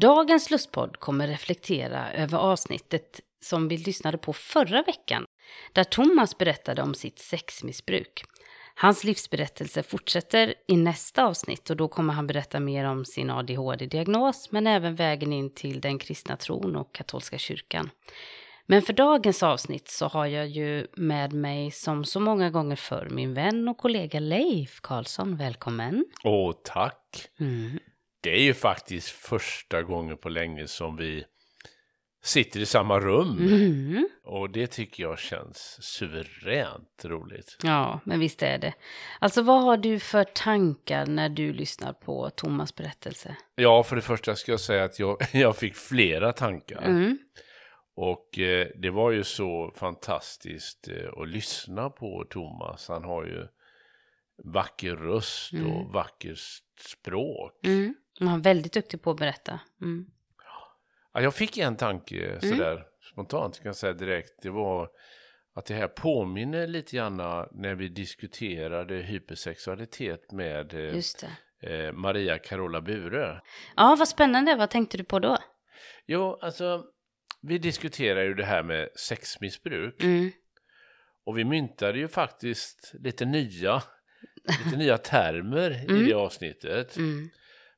Dagens 0.00 0.50
lustpodd 0.50 0.96
kommer 0.96 1.28
reflektera 1.28 2.12
över 2.12 2.38
avsnittet 2.38 3.20
som 3.44 3.68
vi 3.68 3.76
lyssnade 3.76 4.18
på 4.18 4.32
förra 4.32 4.82
veckan, 4.82 5.24
där 5.72 5.84
Thomas 5.84 6.38
berättade 6.38 6.82
om 6.82 6.94
sitt 6.94 7.18
sexmissbruk. 7.18 8.24
Hans 8.74 9.04
livsberättelse 9.04 9.82
fortsätter 9.82 10.54
i 10.68 10.76
nästa 10.76 11.24
avsnitt 11.24 11.70
och 11.70 11.76
då 11.76 11.88
kommer 11.88 12.12
han 12.12 12.26
berätta 12.26 12.60
mer 12.60 12.84
om 12.84 13.04
sin 13.04 13.30
ADHD-diagnos, 13.30 14.52
men 14.52 14.66
även 14.66 14.94
vägen 14.94 15.32
in 15.32 15.54
till 15.54 15.80
den 15.80 15.98
kristna 15.98 16.36
tron 16.36 16.76
och 16.76 16.94
katolska 16.94 17.38
kyrkan. 17.38 17.90
Men 18.66 18.82
för 18.82 18.92
dagens 18.92 19.42
avsnitt 19.42 19.88
så 19.88 20.06
har 20.06 20.26
jag 20.26 20.46
ju 20.46 20.86
med 20.96 21.32
mig 21.32 21.70
som 21.70 22.04
så 22.04 22.20
många 22.20 22.50
gånger 22.50 22.76
förr 22.76 23.08
min 23.10 23.34
vän 23.34 23.68
och 23.68 23.78
kollega 23.78 24.20
Leif 24.20 24.80
Karlsson. 24.80 25.36
Välkommen! 25.36 26.04
Åh, 26.24 26.52
tack! 26.64 27.28
Mm. 27.40 27.78
Det 28.26 28.32
är 28.32 28.42
ju 28.42 28.54
faktiskt 28.54 29.08
första 29.08 29.82
gången 29.82 30.16
på 30.16 30.28
länge 30.28 30.66
som 30.66 30.96
vi 30.96 31.24
sitter 32.22 32.60
i 32.60 32.66
samma 32.66 33.00
rum. 33.00 33.38
Mm. 33.38 34.08
Och 34.24 34.50
det 34.50 34.66
tycker 34.66 35.02
jag 35.02 35.18
känns 35.18 35.78
suveränt 35.80 37.04
roligt. 37.04 37.56
Ja, 37.62 38.00
men 38.04 38.20
visst 38.20 38.42
är 38.42 38.58
det. 38.58 38.74
Alltså 39.20 39.42
vad 39.42 39.62
har 39.62 39.76
du 39.76 39.98
för 39.98 40.24
tankar 40.24 41.06
när 41.06 41.28
du 41.28 41.52
lyssnar 41.52 41.92
på 41.92 42.30
Thomas 42.30 42.74
berättelse? 42.74 43.36
Ja, 43.54 43.82
för 43.82 43.96
det 43.96 44.02
första 44.02 44.36
ska 44.36 44.52
jag 44.52 44.60
säga 44.60 44.84
att 44.84 44.98
jag, 44.98 45.16
jag 45.32 45.56
fick 45.56 45.74
flera 45.74 46.32
tankar. 46.32 46.82
Mm. 46.82 47.18
Och 47.96 48.38
eh, 48.38 48.68
det 48.76 48.90
var 48.90 49.10
ju 49.10 49.24
så 49.24 49.72
fantastiskt 49.76 50.88
eh, 50.88 51.22
att 51.22 51.28
lyssna 51.28 51.90
på 51.90 52.24
Thomas. 52.30 52.88
Han 52.88 53.04
har 53.04 53.24
ju 53.24 53.46
vacker 54.44 54.96
röst 54.96 55.52
och 55.52 55.58
Mm. 55.58 55.92
vackert 55.92 56.38
språk. 56.80 57.66
Mm. 57.66 57.94
Han 58.18 58.28
är 58.28 58.38
väldigt 58.38 58.72
duktig 58.72 59.02
på 59.02 59.10
att 59.10 59.16
berätta. 59.16 59.60
Mm. 59.82 60.06
Ja, 61.12 61.20
jag 61.20 61.34
fick 61.34 61.58
en 61.58 61.76
tanke 61.76 62.38
sådär 62.40 62.86
spontant 63.12 63.56
kan 63.56 63.66
jag 63.66 63.76
säga 63.76 63.92
direkt. 63.92 64.42
Det 64.42 64.50
var 64.50 64.90
att 65.54 65.66
det 65.66 65.74
här 65.74 65.88
påminner 65.88 66.66
lite 66.66 66.96
grann 66.96 67.16
när 67.52 67.74
vi 67.74 67.88
diskuterade 67.88 68.94
hypersexualitet 68.94 70.32
med 70.32 70.74
eh, 70.74 71.00
eh, 71.70 71.92
Maria 71.92 72.38
Carola 72.38 72.80
Bure. 72.80 73.40
Ja, 73.76 73.96
vad 73.98 74.08
spännande. 74.08 74.54
Vad 74.54 74.70
tänkte 74.70 74.96
du 74.96 75.04
på 75.04 75.18
då? 75.18 75.38
Jo, 76.06 76.38
alltså 76.40 76.84
vi 77.42 77.58
diskuterar 77.58 78.22
ju 78.22 78.34
det 78.34 78.44
här 78.44 78.62
med 78.62 78.88
sexmissbruk. 78.96 80.02
Mm. 80.02 80.30
Och 81.24 81.38
vi 81.38 81.44
myntade 81.44 81.98
ju 81.98 82.08
faktiskt 82.08 82.92
lite 82.94 83.24
nya, 83.24 83.82
lite 84.64 84.76
nya 84.78 84.98
termer 84.98 85.70
i 85.70 85.88
Mm. 85.88 86.06
det 86.06 86.14
avsnittet. 86.14 86.96
Mm. 86.96 87.28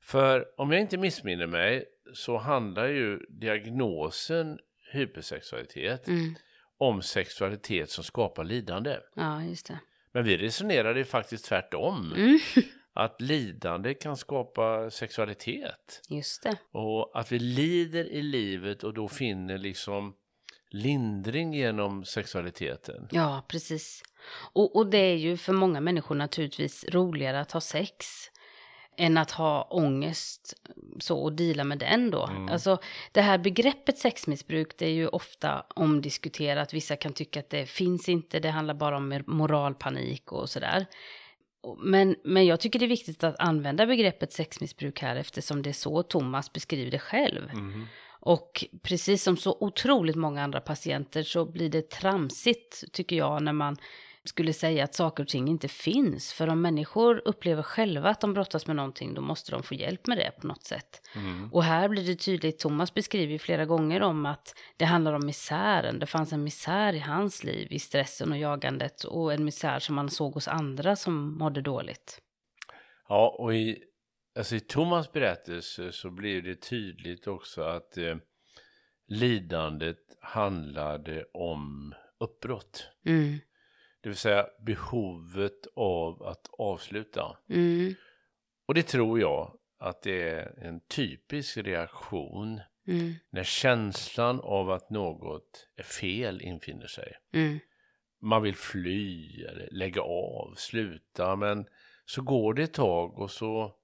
För 0.09 0.45
om 0.57 0.73
jag 0.73 0.81
inte 0.81 0.97
missminner 0.97 1.47
mig 1.47 1.85
så 2.15 2.39
handlar 2.39 2.87
ju 2.87 3.19
diagnosen 3.29 4.59
hypersexualitet 4.93 6.09
Mm. 6.09 6.35
om 6.79 7.03
sexualitet 7.03 7.91
som 7.91 8.05
skapar 8.05 8.45
lidande. 8.45 8.97
Ja, 9.15 9.43
just 9.43 9.67
det. 9.67 9.79
Men 10.13 10.25
vi 10.25 10.37
resonerade 10.37 10.99
ju 10.99 11.05
faktiskt 11.05 11.45
tvärtom. 11.45 12.13
Mm. 12.17 12.39
Att 12.93 13.21
lidande 13.21 13.95
kan 13.95 14.17
skapa 14.17 14.91
sexualitet. 14.91 16.03
Just 16.09 16.43
det. 16.43 16.57
Och 16.73 17.19
att 17.21 17.33
vi 17.33 17.39
lider 17.39 18.05
i 18.05 18.23
livet 18.23 18.85
och 18.85 18.95
då 18.95 19.09
finner 19.09 19.59
liksom 19.59 20.15
lindring 20.71 21.55
genom 21.55 22.05
sexualiteten. 22.05 23.09
Ja, 23.11 23.45
precis. 23.49 24.03
Och, 24.53 24.77
och 24.77 24.87
det 24.91 24.99
är 24.99 25.17
ju 25.17 25.37
för 25.37 25.53
många 25.53 25.81
människor 25.81 26.15
naturligtvis 26.15 26.85
roligare 26.89 27.41
att 27.41 27.53
ha 27.53 27.61
sex 27.61 28.07
än 28.99 29.19
att 29.19 29.31
ha 29.31 29.63
ångest 29.63 30.55
så 31.01 31.19
och 31.19 31.33
deala 31.33 31.65
med 31.65 31.79
den 31.79 32.11
då. 32.11 32.27
Mm. 32.27 32.49
Alltså 32.49 32.79
det 33.13 33.21
här 33.21 33.39
begreppet 33.39 33.99
sexmissbruk 33.99 34.79
det 34.79 34.87
är 34.87 34.91
ju 34.91 35.09
ofta 35.09 35.65
omdiskuterat. 35.75 36.75
Vissa 36.75 36.97
kan 36.97 37.13
tycka 37.13 37.41
att 37.41 37.51
det 37.51 37.67
finns 37.67 38.09
inte, 38.09 38.41
det 38.41 38.51
handlar 38.51 38.75
bara 38.75 38.97
om 38.97 39.23
moralpanik 39.27 40.33
och 40.33 40.49
sådär. 40.49 40.87
Men, 41.79 42.17
men 42.25 42.47
jag 42.47 42.61
tycker 42.61 42.79
det 42.79 42.87
är 42.87 42.89
viktigt 42.89 43.25
att 43.25 43.39
använda 43.39 43.87
begreppet 43.87 44.33
sexmissbruk 44.33 45.03
här 45.03 45.17
eftersom 45.17 45.63
det 45.63 45.71
är 45.71 45.73
så 45.73 46.03
Thomas 46.03 46.53
beskriver 46.53 46.91
det 46.91 46.99
själv. 46.99 47.55
Mhm. 47.55 47.87
Och 48.21 48.65
precis 48.83 49.23
som 49.23 49.37
så 49.37 49.57
otroligt 49.61 50.17
många 50.17 50.43
andra 50.43 50.61
patienter 50.61 51.23
så 51.23 51.45
blir 51.45 51.69
det 51.69 51.91
tramsigt, 51.91 52.93
tycker 52.93 53.17
jag, 53.17 53.43
när 53.43 53.53
man 53.53 53.77
skulle 54.29 54.53
säga 54.53 54.85
att 54.85 54.95
saker 54.95 55.23
och 55.23 55.29
ting 55.29 55.49
inte 55.49 55.69
finns. 55.69 56.33
För 56.33 56.49
om 56.49 56.63
människor 56.63 57.23
upplever 57.25 57.63
själva 57.63 58.09
att 58.09 58.21
de 58.21 58.35
brottas 58.35 58.67
med 58.67 58.77
någonting, 58.77 59.15
då 59.15 59.21
måste 59.21 59.53
de 59.53 59.63
få 59.63 59.75
hjälp 59.75 60.07
med 60.07 60.19
det 60.19 60.31
på 60.41 60.47
något 60.47 60.65
sätt. 60.65 61.09
Mm. 61.15 61.53
Och 61.53 61.65
här 61.65 61.89
blir 61.89 62.07
det 62.07 62.15
tydligt, 62.15 62.59
Thomas 62.59 62.95
beskriver 62.95 63.33
ju 63.33 63.39
flera 63.39 63.65
gånger 63.65 64.03
om 64.03 64.27
att 64.27 64.55
det 64.77 64.85
handlar 64.85 65.13
om 65.13 65.27
misären. 65.27 65.99
Det 65.99 66.07
fanns 66.07 66.33
en 66.33 66.45
misär 66.45 66.93
i 66.93 66.99
hans 66.99 67.45
liv, 67.45 67.67
i 67.71 67.79
stressen 67.79 68.33
och 68.33 68.39
jagandet. 68.39 69.05
Och 69.05 69.33
en 69.33 69.45
misär 69.45 69.79
som 69.79 69.99
han 69.99 70.11
såg 70.11 70.35
hos 70.35 70.49
andra 70.49 70.97
som 70.97 71.39
mådde 71.39 71.61
dåligt. 71.61 72.21
Ja, 73.09 73.37
och 73.39 73.55
i, 73.55 73.79
alltså 74.39 74.57
i 74.57 74.61
Thomas 74.61 75.13
berättelse 75.13 75.93
så 75.93 76.11
blir 76.11 76.43
det 76.43 76.55
tydligt 76.55 77.27
också 77.27 77.63
att 77.63 77.97
eh, 77.97 78.17
lidandet 79.09 79.99
handlade 80.21 81.25
om 81.35 81.95
uppbrott. 82.21 82.89
Mm, 83.07 83.39
Det 84.01 84.09
vill 84.09 84.17
säga 84.19 84.47
behovet 84.67 85.67
av 85.77 86.23
att 86.23 86.47
avsluta. 86.59 87.37
mm, 87.51 87.95
Och 88.69 88.75
det 88.75 88.83
tror 88.83 89.21
jag 89.21 89.59
att 89.79 90.03
det 90.03 90.23
är 90.31 90.59
en 90.65 90.81
typisk 90.81 91.57
reaktion 91.57 92.61
mm, 92.87 93.15
när 93.31 93.45
känslan 93.45 94.41
av 94.41 94.71
att 94.71 94.91
något 94.91 95.69
är 95.77 95.83
fel 95.83 96.43
infinner 96.43 96.87
sig. 96.87 97.13
mm. 97.33 97.59
Man 98.21 98.43
vill 98.43 98.57
fly 98.57 99.43
eller 99.45 99.69
lägga 99.73 100.03
av, 100.03 100.55
sluta, 100.57 101.37
men 101.37 101.67
så 102.05 102.23
går 102.23 102.55
det 102.55 102.63
ett 102.63 102.75
tag 102.75 103.19
och 103.19 103.31
så 103.31 103.75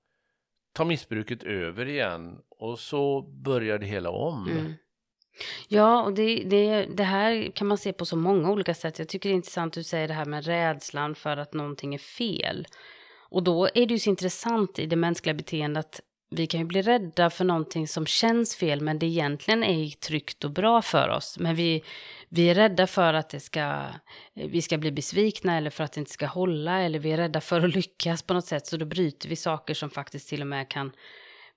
tar 0.72 0.84
missbruket 0.84 1.42
över 1.42 1.86
igen 1.88 2.40
och 2.48 2.78
så 2.78 3.22
börjar 3.22 3.78
det 3.78 3.86
hela 3.86 4.10
om. 4.10 4.48
Mm. 4.50 4.72
Ja, 5.68 6.02
och 6.02 6.14
det, 6.14 6.42
det, 6.44 6.86
det 6.94 7.04
här 7.04 7.52
kan 7.54 7.66
man 7.66 7.78
se 7.78 7.92
på 7.92 8.06
så 8.06 8.16
många 8.16 8.50
olika 8.50 8.74
sätt. 8.74 8.98
Jag 8.98 9.08
tycker 9.08 9.28
det 9.28 9.32
är 9.32 9.36
intressant 9.36 9.70
att 9.70 9.74
du 9.74 9.82
säger 9.82 10.08
det 10.08 10.14
här 10.14 10.24
med 10.24 10.46
rädslan 10.46 11.14
för 11.14 11.36
att 11.36 11.54
någonting 11.54 11.94
är 11.94 11.98
fel. 11.98 12.66
Och 13.30 13.42
då 13.42 13.68
är 13.74 13.86
det 13.86 13.94
ju 13.94 13.98
så 13.98 14.10
intressant 14.10 14.78
i 14.78 14.86
det 14.86 14.96
mänskliga 14.96 15.34
beteendet 15.34 15.86
att 15.86 16.00
vi 16.30 16.46
kan 16.46 16.60
ju 16.60 16.66
bli 16.66 16.82
rädda 16.82 17.30
för 17.30 17.44
någonting 17.44 17.88
som 17.88 18.06
känns 18.06 18.56
fel 18.56 18.80
men 18.80 18.98
det 18.98 19.06
egentligen 19.06 19.64
är 19.64 19.90
tryggt 19.90 20.44
och 20.44 20.50
bra 20.50 20.82
för 20.82 21.08
oss. 21.08 21.38
Men 21.38 21.54
vi, 21.54 21.82
vi 22.28 22.50
är 22.50 22.54
rädda 22.54 22.86
för 22.86 23.14
att 23.14 23.30
det 23.30 23.40
ska, 23.40 23.82
vi 24.34 24.62
ska 24.62 24.78
bli 24.78 24.92
besvikna 24.92 25.56
eller 25.56 25.70
för 25.70 25.84
att 25.84 25.92
det 25.92 25.98
inte 26.00 26.12
ska 26.12 26.26
hålla 26.26 26.80
eller 26.80 26.98
vi 26.98 27.12
är 27.12 27.16
rädda 27.16 27.40
för 27.40 27.60
att 27.60 27.74
lyckas 27.74 28.22
på 28.22 28.34
något 28.34 28.46
sätt 28.46 28.66
så 28.66 28.76
då 28.76 28.84
bryter 28.84 29.28
vi 29.28 29.36
saker 29.36 29.74
som 29.74 29.90
faktiskt 29.90 30.28
till 30.28 30.40
och 30.40 30.46
med 30.46 30.68
kan 30.68 30.92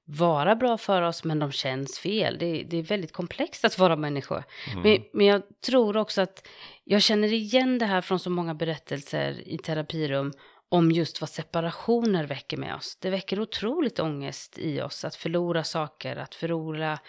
vara 0.09 0.55
bra 0.55 0.77
för 0.77 1.01
oss 1.01 1.23
men 1.23 1.39
de 1.39 1.51
känns 1.51 1.99
fel. 1.99 2.37
Det, 2.39 2.63
det 2.63 2.77
är 2.77 2.83
väldigt 2.83 3.13
komplext 3.13 3.65
att 3.65 3.79
vara 3.79 3.95
människa. 3.95 4.43
Men, 4.83 5.03
men 5.13 5.25
jag 5.25 5.41
tror 5.65 5.97
också 5.97 6.21
att 6.21 6.47
jag 6.83 7.01
känner 7.01 7.33
igen 7.33 7.77
det 7.77 7.85
här 7.85 8.01
från 8.01 8.19
så 8.19 8.29
många 8.29 8.53
berättelser 8.53 9.47
i 9.47 9.57
terapirum 9.57 10.33
om 10.69 10.91
just 10.91 11.21
vad 11.21 11.29
separationer 11.29 12.23
väcker 12.23 12.57
med 12.57 12.75
oss. 12.75 12.97
Det 13.01 13.09
väcker 13.09 13.39
otroligt 13.39 13.99
ångest 13.99 14.57
i 14.59 14.81
oss 14.81 15.05
att 15.05 15.15
förlora 15.15 15.63
saker, 15.63 16.15
att 16.15 16.35
förlora, 16.35 16.99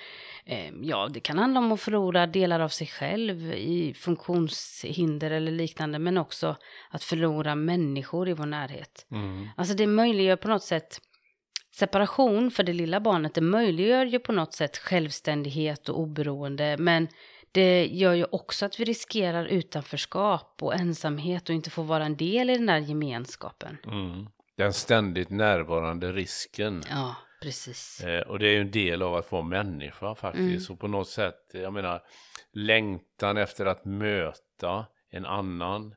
eh, 0.44 0.70
ja 0.82 1.08
det 1.10 1.20
kan 1.20 1.38
handla 1.38 1.60
om 1.60 1.72
att 1.72 1.80
förlora 1.80 2.26
delar 2.26 2.60
av 2.60 2.68
sig 2.68 2.86
själv 2.86 3.52
i 3.52 3.94
funktionshinder 3.94 5.30
eller 5.30 5.52
liknande, 5.52 5.98
men 5.98 6.18
också 6.18 6.56
att 6.90 7.04
förlora 7.04 7.54
människor 7.54 8.28
i 8.28 8.32
vår 8.32 8.46
närhet. 8.46 9.06
Mm. 9.10 9.48
Alltså 9.56 9.74
det 9.74 9.86
möjliggör 9.86 10.36
på 10.36 10.48
något 10.48 10.64
sätt 10.64 11.00
separation 11.74 12.50
för 12.50 12.62
det 12.62 12.72
lilla 12.72 13.00
barnet, 13.00 13.34
det 13.34 13.40
möjliggör 13.40 14.04
ju 14.06 14.18
på 14.18 14.32
något 14.32 14.54
sätt 14.54 14.76
självständighet 14.76 15.88
och 15.88 16.00
oberoende, 16.00 16.76
men 16.78 17.08
det 17.52 17.86
gör 17.86 18.14
ju 18.14 18.24
också 18.32 18.66
att 18.66 18.80
vi 18.80 18.84
riskerar 18.84 19.44
utanförskap 19.46 20.58
och 20.62 20.74
ensamhet 20.74 21.48
och 21.48 21.54
inte 21.54 21.70
får 21.70 21.84
vara 21.84 22.04
en 22.04 22.16
del 22.16 22.50
i 22.50 22.56
den 22.56 22.66
där 22.66 22.78
gemenskapen. 22.78 23.76
Mm. 23.86 24.26
Den 24.56 24.72
ständigt 24.72 25.30
närvarande 25.30 26.12
risken. 26.12 26.82
Ja, 26.90 27.16
precis. 27.42 28.04
Eh, 28.04 28.20
och 28.20 28.38
det 28.38 28.48
är 28.48 28.52
ju 28.52 28.60
en 28.60 28.70
del 28.70 29.02
av 29.02 29.14
att 29.14 29.32
vara 29.32 29.42
människa 29.42 30.14
faktiskt. 30.14 30.68
Mm. 30.68 30.74
Och 30.74 30.80
på 30.80 30.88
något 30.88 31.08
sätt, 31.08 31.50
jag 31.52 31.72
menar, 31.72 32.02
längtan 32.52 33.36
efter 33.36 33.66
att 33.66 33.84
möta 33.84 34.86
en 35.10 35.26
annan, 35.26 35.94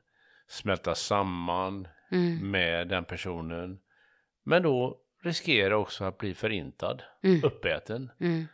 smälta 0.48 0.94
samman 0.94 1.88
Mm. 2.12 2.50
med 2.50 2.88
den 2.88 3.04
personen. 3.04 3.78
Men 4.44 4.62
då 4.62 4.98
riskerar 5.22 5.70
också 5.70 6.04
att 6.04 6.18
bli 6.18 6.34
förintad, 6.34 7.02
Mm. 7.24 7.44
uppäten. 7.44 8.10
Mm. 8.20 8.46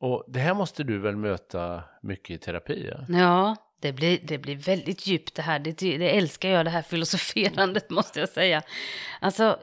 Och 0.00 0.24
det 0.28 0.38
här 0.40 0.54
måste 0.54 0.84
du 0.84 0.98
väl 0.98 1.16
möta 1.16 1.82
mycket 2.02 2.30
i 2.30 2.38
terapi? 2.38 2.90
Ja? 2.92 3.04
Ja, 3.18 3.56
det 3.80 3.92
blir, 3.92 4.18
det 4.22 4.38
blir 4.38 4.56
väldigt 4.56 5.06
djupt 5.06 5.34
det 5.34 5.42
här. 5.42 5.58
Det, 5.58 5.72
det 5.80 6.10
älskar 6.16 6.48
jag, 6.48 6.66
det 6.66 6.70
här 6.70 6.82
filosoferandet 6.82 7.90
måste 7.90 8.20
jag 8.20 8.28
säga. 8.28 8.62
Alltså, 9.20 9.58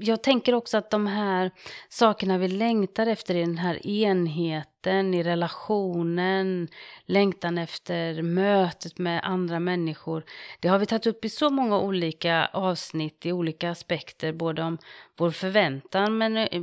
jag 0.00 0.22
tänker 0.22 0.54
också 0.54 0.76
att 0.78 0.90
de 0.90 1.06
här 1.06 1.50
sakerna 1.88 2.38
vi 2.38 2.48
längtar 2.48 3.06
efter 3.06 3.34
i 3.34 3.40
den 3.40 3.58
här 3.58 3.86
enheten, 3.86 4.68
i 4.86 5.22
relationen, 5.22 6.68
längtan 7.04 7.58
efter 7.58 8.22
mötet 8.22 8.98
med 8.98 9.20
andra 9.24 9.60
människor. 9.60 10.24
Det 10.60 10.68
har 10.68 10.78
vi 10.78 10.86
tagit 10.86 11.06
upp 11.06 11.24
i 11.24 11.28
så 11.28 11.50
många 11.50 11.78
olika 11.78 12.46
avsnitt 12.52 13.26
i 13.26 13.32
olika 13.32 13.70
aspekter, 13.70 14.32
både 14.32 14.62
om 14.62 14.78
vår 15.16 15.30
förväntan 15.30 16.18
men 16.18 16.36
eh, 16.36 16.62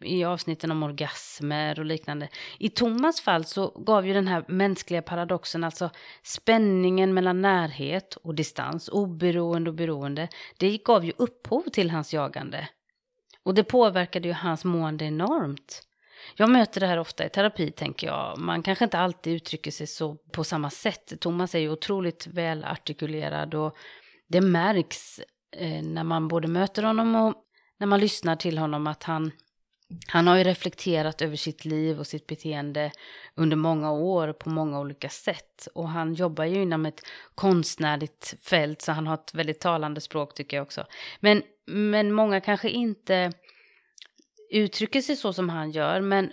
i 0.00 0.24
avsnitten 0.24 0.70
om 0.70 0.82
orgasmer 0.82 1.78
och 1.78 1.84
liknande. 1.84 2.28
I 2.58 2.68
Thomas 2.68 3.20
fall 3.20 3.44
så 3.44 3.68
gav 3.68 4.06
ju 4.06 4.14
den 4.14 4.28
här 4.28 4.44
mänskliga 4.48 5.02
paradoxen, 5.02 5.64
alltså 5.64 5.90
spänningen 6.22 7.14
mellan 7.14 7.42
närhet 7.42 8.16
och 8.16 8.34
distans, 8.34 8.88
oberoende 8.88 9.70
och 9.70 9.76
beroende, 9.76 10.28
det 10.58 10.78
gav 10.84 11.04
ju 11.04 11.12
upphov 11.16 11.62
till 11.62 11.90
hans 11.90 12.14
jagande. 12.14 12.68
Och 13.42 13.54
det 13.54 13.64
påverkade 13.64 14.28
ju 14.28 14.34
hans 14.34 14.64
mående 14.64 15.04
enormt. 15.04 15.86
Jag 16.34 16.50
möter 16.50 16.80
det 16.80 16.86
här 16.86 16.98
ofta 16.98 17.26
i 17.26 17.28
terapi, 17.28 17.70
tänker 17.70 18.06
jag. 18.06 18.38
Man 18.38 18.62
kanske 18.62 18.84
inte 18.84 18.98
alltid 18.98 19.34
uttrycker 19.34 19.70
sig 19.70 19.86
så 19.86 20.14
på 20.14 20.44
samma 20.44 20.70
sätt. 20.70 21.20
Thomas 21.20 21.54
är 21.54 21.58
ju 21.58 21.70
otroligt 21.70 22.26
välartikulerad 22.26 23.54
och 23.54 23.76
det 24.28 24.40
märks 24.40 25.20
eh, 25.56 25.82
när 25.82 26.04
man 26.04 26.28
både 26.28 26.48
möter 26.48 26.82
honom 26.82 27.14
och 27.14 27.34
när 27.78 27.86
man 27.86 28.00
lyssnar 28.00 28.36
till 28.36 28.58
honom 28.58 28.86
att 28.86 29.02
han, 29.02 29.30
han 30.08 30.26
har 30.26 30.36
ju 30.36 30.44
reflekterat 30.44 31.22
över 31.22 31.36
sitt 31.36 31.64
liv 31.64 31.98
och 31.98 32.06
sitt 32.06 32.26
beteende 32.26 32.92
under 33.34 33.56
många 33.56 33.92
år 33.92 34.32
på 34.32 34.50
många 34.50 34.80
olika 34.80 35.08
sätt. 35.08 35.68
Och 35.74 35.88
han 35.88 36.14
jobbar 36.14 36.44
ju 36.44 36.62
inom 36.62 36.86
ett 36.86 37.00
konstnärligt 37.34 38.34
fält 38.42 38.82
så 38.82 38.92
han 38.92 39.06
har 39.06 39.14
ett 39.14 39.34
väldigt 39.34 39.60
talande 39.60 40.00
språk 40.00 40.34
tycker 40.34 40.56
jag 40.56 40.64
också. 40.64 40.84
Men, 41.20 41.42
men 41.66 42.12
många 42.12 42.40
kanske 42.40 42.70
inte 42.70 43.32
uttrycker 44.50 45.00
sig 45.00 45.16
så 45.16 45.32
som 45.32 45.48
han 45.48 45.70
gör. 45.70 46.00
Men 46.00 46.32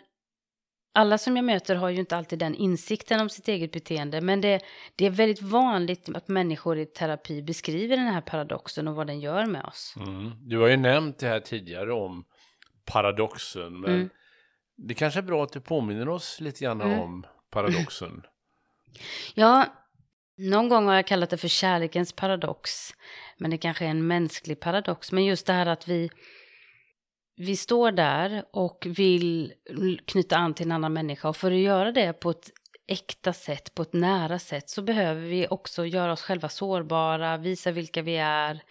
alla 0.95 1.17
som 1.17 1.35
jag 1.35 1.45
möter 1.45 1.75
har 1.75 1.89
ju 1.89 1.99
inte 1.99 2.17
alltid 2.17 2.39
den 2.39 2.55
insikten 2.55 3.19
om 3.21 3.29
sitt 3.29 3.47
eget 3.47 3.71
beteende. 3.71 4.21
Men 4.21 4.41
det, 4.41 4.59
det 4.95 5.05
är 5.05 5.09
väldigt 5.09 5.41
vanligt 5.41 6.09
att 6.15 6.27
människor 6.27 6.77
i 6.77 6.85
terapi 6.85 7.41
beskriver 7.41 7.97
den 7.97 8.07
här 8.07 8.21
paradoxen 8.21 8.87
och 8.87 8.95
vad 8.95 9.07
den 9.07 9.19
gör 9.19 9.45
med 9.45 9.65
oss. 9.65 9.93
Mm. 9.97 10.31
Du 10.49 10.57
har 10.59 10.67
ju 10.67 10.77
nämnt 10.77 11.19
det 11.19 11.27
här 11.27 11.39
tidigare 11.39 11.93
om 11.93 12.25
paradoxen, 12.85 13.79
men 13.79 13.93
Mm. 13.95 14.09
det 14.77 14.93
kanske 14.93 15.19
är 15.19 15.23
bra 15.23 15.43
att 15.43 15.53
du 15.53 15.61
påminner 15.61 16.09
oss 16.09 16.39
lite 16.41 16.63
grann 16.63 16.81
Mm. 16.81 16.99
om 16.99 17.25
paradoxen. 17.51 18.23
Ja, 19.35 19.65
någon 20.37 20.69
gång 20.69 20.87
har 20.87 20.95
jag 20.95 21.07
kallat 21.07 21.29
det 21.29 21.37
för 21.37 21.47
kärlekens 21.47 22.13
paradox. 22.13 22.93
Men 23.37 23.51
det 23.51 23.57
kanske 23.57 23.85
är 23.85 23.89
en 23.89 24.07
mänsklig 24.07 24.59
paradox. 24.59 25.11
Men 25.11 25.25
just 25.25 25.45
det 25.47 25.53
här 25.53 25.65
att 25.65 25.87
vi, 25.87 26.09
vi 27.35 27.55
står 27.57 27.91
där 27.91 28.43
och 28.51 28.87
vill 28.89 29.53
knyta 30.05 30.37
an 30.37 30.53
till 30.53 30.65
en 30.65 30.71
annan 30.71 30.93
människa. 30.93 31.29
Och 31.29 31.37
för 31.37 31.51
att 31.51 31.57
göra 31.57 31.91
det 31.91 32.13
på 32.13 32.29
ett 32.29 32.51
äkta 32.87 33.33
sätt, 33.33 33.75
på 33.75 33.81
ett 33.81 33.93
nära 33.93 34.39
sätt, 34.39 34.69
så 34.69 34.81
behöver 34.81 35.21
vi 35.21 35.47
också 35.49 35.85
göra 35.85 36.11
oss 36.11 36.21
själva 36.21 36.49
sårbara, 36.49 37.37
visa 37.37 37.71
vilka 37.71 38.01
vi 38.01 38.17
är. 38.17 38.63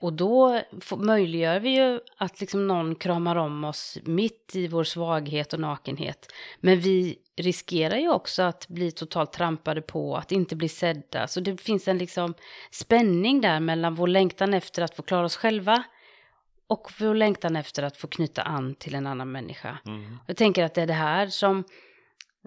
Och 0.00 0.12
då 0.12 0.60
möjliggör 0.96 1.60
vi 1.60 1.76
ju 1.76 2.00
att 2.16 2.40
liksom 2.40 2.66
någon 2.66 2.94
kramar 2.94 3.36
om 3.36 3.64
oss 3.64 3.98
mitt 4.04 4.52
i 4.54 4.68
vår 4.68 4.84
svaghet 4.84 5.52
och 5.52 5.60
nakenhet. 5.60 6.32
Men 6.60 6.80
vi 6.80 7.18
riskerar 7.36 7.96
ju 7.96 8.10
också 8.10 8.42
att 8.42 8.68
bli 8.68 8.90
totalt 8.90 9.32
trampade 9.32 9.82
på, 9.82 10.16
att 10.16 10.32
inte 10.32 10.56
bli 10.56 10.68
sedda. 10.68 11.26
Så 11.26 11.40
det 11.40 11.60
finns 11.60 11.88
en 11.88 11.98
liksom 11.98 12.34
spänning 12.70 13.40
där 13.40 13.60
mellan 13.60 13.94
vår 13.94 14.06
längtan 14.06 14.54
efter 14.54 14.82
att 14.82 14.96
få 14.96 15.02
klara 15.02 15.24
oss 15.24 15.36
själva 15.36 15.84
och 16.72 16.92
vår 17.00 17.14
längtan 17.14 17.56
efter 17.56 17.82
att 17.82 17.96
få 17.96 18.06
knyta 18.06 18.42
an 18.42 18.74
till 18.74 18.94
en 18.94 19.06
annan 19.06 19.32
människa. 19.32 19.78
Mm. 19.86 20.18
Jag 20.26 20.36
tänker 20.36 20.64
att 20.64 20.74
det 20.74 20.82
är 20.82 20.86
det 20.86 20.92
här 20.92 21.26
som, 21.26 21.64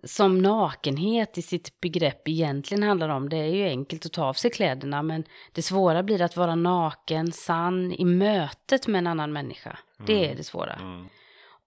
som 0.03 0.41
nakenhet 0.41 1.37
i 1.37 1.41
sitt 1.41 1.81
begrepp 1.81 2.27
egentligen 2.27 2.83
handlar 2.83 3.09
om. 3.09 3.29
Det 3.29 3.37
är 3.37 3.55
ju 3.55 3.63
enkelt 3.63 4.05
att 4.05 4.13
ta 4.13 4.25
av 4.25 4.33
sig 4.33 4.51
kläderna, 4.51 5.03
men 5.03 5.23
det 5.51 5.61
svåra 5.61 6.03
blir 6.03 6.21
att 6.21 6.37
vara 6.37 6.55
naken, 6.55 7.31
sann 7.31 7.91
i 7.91 8.05
mötet 8.05 8.87
med 8.87 8.99
en 8.99 9.07
annan 9.07 9.33
människa. 9.33 9.77
Det 10.05 10.31
är 10.31 10.35
det 10.35 10.43
svåra. 10.43 10.73
Mm. 10.73 11.07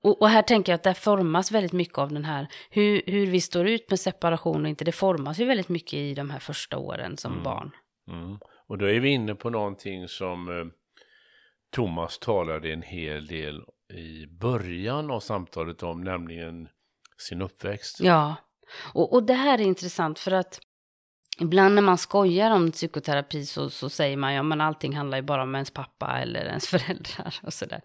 Och, 0.03 0.23
och 0.23 0.29
här 0.29 0.43
tänker 0.43 0.73
jag 0.73 0.75
att 0.75 0.83
det 0.83 0.95
formas 0.95 1.53
väldigt 1.53 1.73
mycket 1.73 1.99
av 1.99 2.13
den 2.13 2.25
här, 2.25 2.49
hur, 2.71 3.03
hur 3.07 3.27
vi 3.27 3.41
står 3.41 3.69
ut 3.69 3.91
med 3.91 4.01
separation 4.01 4.63
och 4.63 4.69
inte, 4.69 4.85
det 4.85 4.93
formas 4.93 5.41
ju 5.41 5.45
väldigt 5.45 5.69
mycket 5.69 5.95
i 5.95 6.15
de 6.15 6.31
här 6.31 6.39
första 6.39 6.79
åren 6.79 7.17
som 7.17 7.33
Mm. 7.33 7.45
barn. 7.45 7.71
Mm. 8.11 8.39
Och 8.69 8.79
då 8.79 8.87
är 8.87 9.01
vi 9.01 9.09
inne 9.09 9.35
på 9.35 9.51
någonting 9.51 10.09
som 10.09 10.49
eh, 10.49 10.65
Thomas 11.71 12.19
talade 12.19 12.73
en 12.73 12.83
hel 12.83 13.27
del 13.27 13.63
i 13.93 14.27
början 14.27 15.11
av 15.11 15.21
samtalet 15.21 15.83
om, 15.83 16.01
nämligen 16.01 16.69
sin 17.29 17.43
uppväxt. 17.43 18.01
Ja, 18.01 18.35
och, 18.95 19.13
och 19.13 19.23
det 19.23 19.35
här 19.35 19.59
är 19.59 19.63
intressant 19.63 20.19
för 20.19 20.31
att 20.31 20.61
ibland 21.41 21.75
när 21.75 21.83
man 21.83 21.99
skojar 21.99 22.51
om 22.51 22.71
psykoterapi 22.71 23.47
så, 23.47 23.71
så 23.71 23.89
säger 23.89 24.17
man 24.17 24.35
ja 24.35 24.43
men 24.43 24.61
allting 24.61 24.97
handlar 24.97 25.19
ju 25.19 25.23
bara 25.23 25.43
om 25.43 25.55
ens 25.55 25.71
pappa 25.71 26.19
eller 26.19 26.45
ens 26.45 26.67
föräldrar 26.69 27.35
och 27.43 27.53
sådär. 27.53 27.81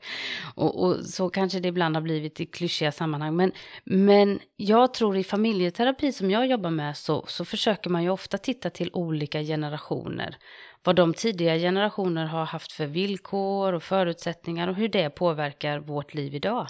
Och, 0.56 0.84
och 0.84 1.06
så 1.06 1.30
kanske 1.30 1.60
det 1.60 1.68
ibland 1.68 1.96
har 1.96 2.02
blivit 2.02 2.40
i 2.40 2.46
klyschiga 2.46 2.92
sammanhang. 2.92 3.36
Men, 3.36 3.52
men 3.84 4.40
jag 4.56 4.94
tror 4.94 5.18
i 5.18 5.24
familjeterapi 5.24 6.12
som 6.12 6.32
jag 6.32 6.48
jobbar 6.48 6.70
med 6.70 6.98
så, 6.98 7.26
så 7.28 7.46
försöker 7.46 7.90
man 7.90 8.04
ju 8.04 8.10
ofta 8.10 8.38
titta 8.38 8.70
till 8.70 8.90
olika 8.94 9.42
generationer. 9.42 10.38
Vad 10.84 10.96
de 10.96 11.14
tidiga 11.14 11.58
generationer 11.58 12.26
har 12.26 12.46
haft 12.46 12.72
för 12.72 12.86
villkor 12.86 13.74
och 13.74 13.84
förutsättningar 13.84 14.68
och 14.68 14.76
hur 14.76 14.88
det 14.88 15.10
påverkar 15.10 15.80
vårt 15.80 16.14
liv 16.14 16.36
idag. 16.36 16.68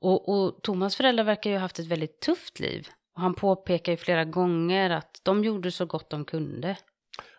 Och, 0.00 0.28
och 0.28 0.62
Thomas 0.62 0.96
föräldrar 0.96 1.24
verkar 1.24 1.50
ju 1.50 1.56
ha 1.56 1.60
haft 1.60 1.78
ett 1.78 1.86
väldigt 1.86 2.20
tufft 2.20 2.60
liv. 2.60 2.88
Och 3.16 3.22
han 3.22 3.34
påpekar 3.34 3.92
ju 3.92 3.96
flera 3.96 4.24
gånger 4.24 4.90
att 4.90 5.20
de 5.22 5.44
gjorde 5.44 5.70
så 5.70 5.86
gott 5.86 6.10
de 6.10 6.24
kunde. 6.24 6.76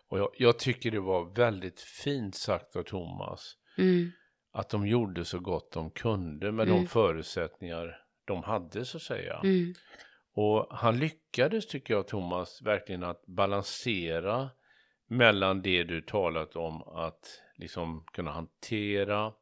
Och 0.10 0.20
jag, 0.20 0.30
jag 0.38 0.60
tycker 0.60 0.92
det 0.92 1.00
var 1.00 1.26
väldigt 1.36 1.82
fint 1.82 2.36
sagt 2.36 2.76
av 2.76 2.84
Thomas. 2.84 3.54
Mm, 3.78 4.12
Att 4.54 4.70
de 4.70 4.88
gjorde 4.88 5.26
så 5.26 5.40
gott 5.40 5.72
de 5.72 5.92
kunde 5.92 6.52
med 6.52 6.68
Mm. 6.68 6.80
de 6.82 6.88
förutsättningar 6.88 7.98
de 8.26 8.44
hade 8.44 8.86
så 8.86 8.98
att 8.98 9.04
säga. 9.04 9.40
mm, 9.44 9.74
Och 10.34 10.68
han 10.72 11.00
lyckades 11.00 11.68
tycker 11.68 11.94
jag 11.94 12.08
Thomas 12.08 12.62
verkligen 12.62 13.04
att 13.04 13.26
balansera 13.28 14.50
mellan 15.08 15.62
det 15.62 15.84
du 15.84 16.02
talat 16.02 16.56
om 16.56 16.82
att 16.84 17.42
liksom 17.56 18.06
kunna 18.14 18.32
hantera, 18.32 19.34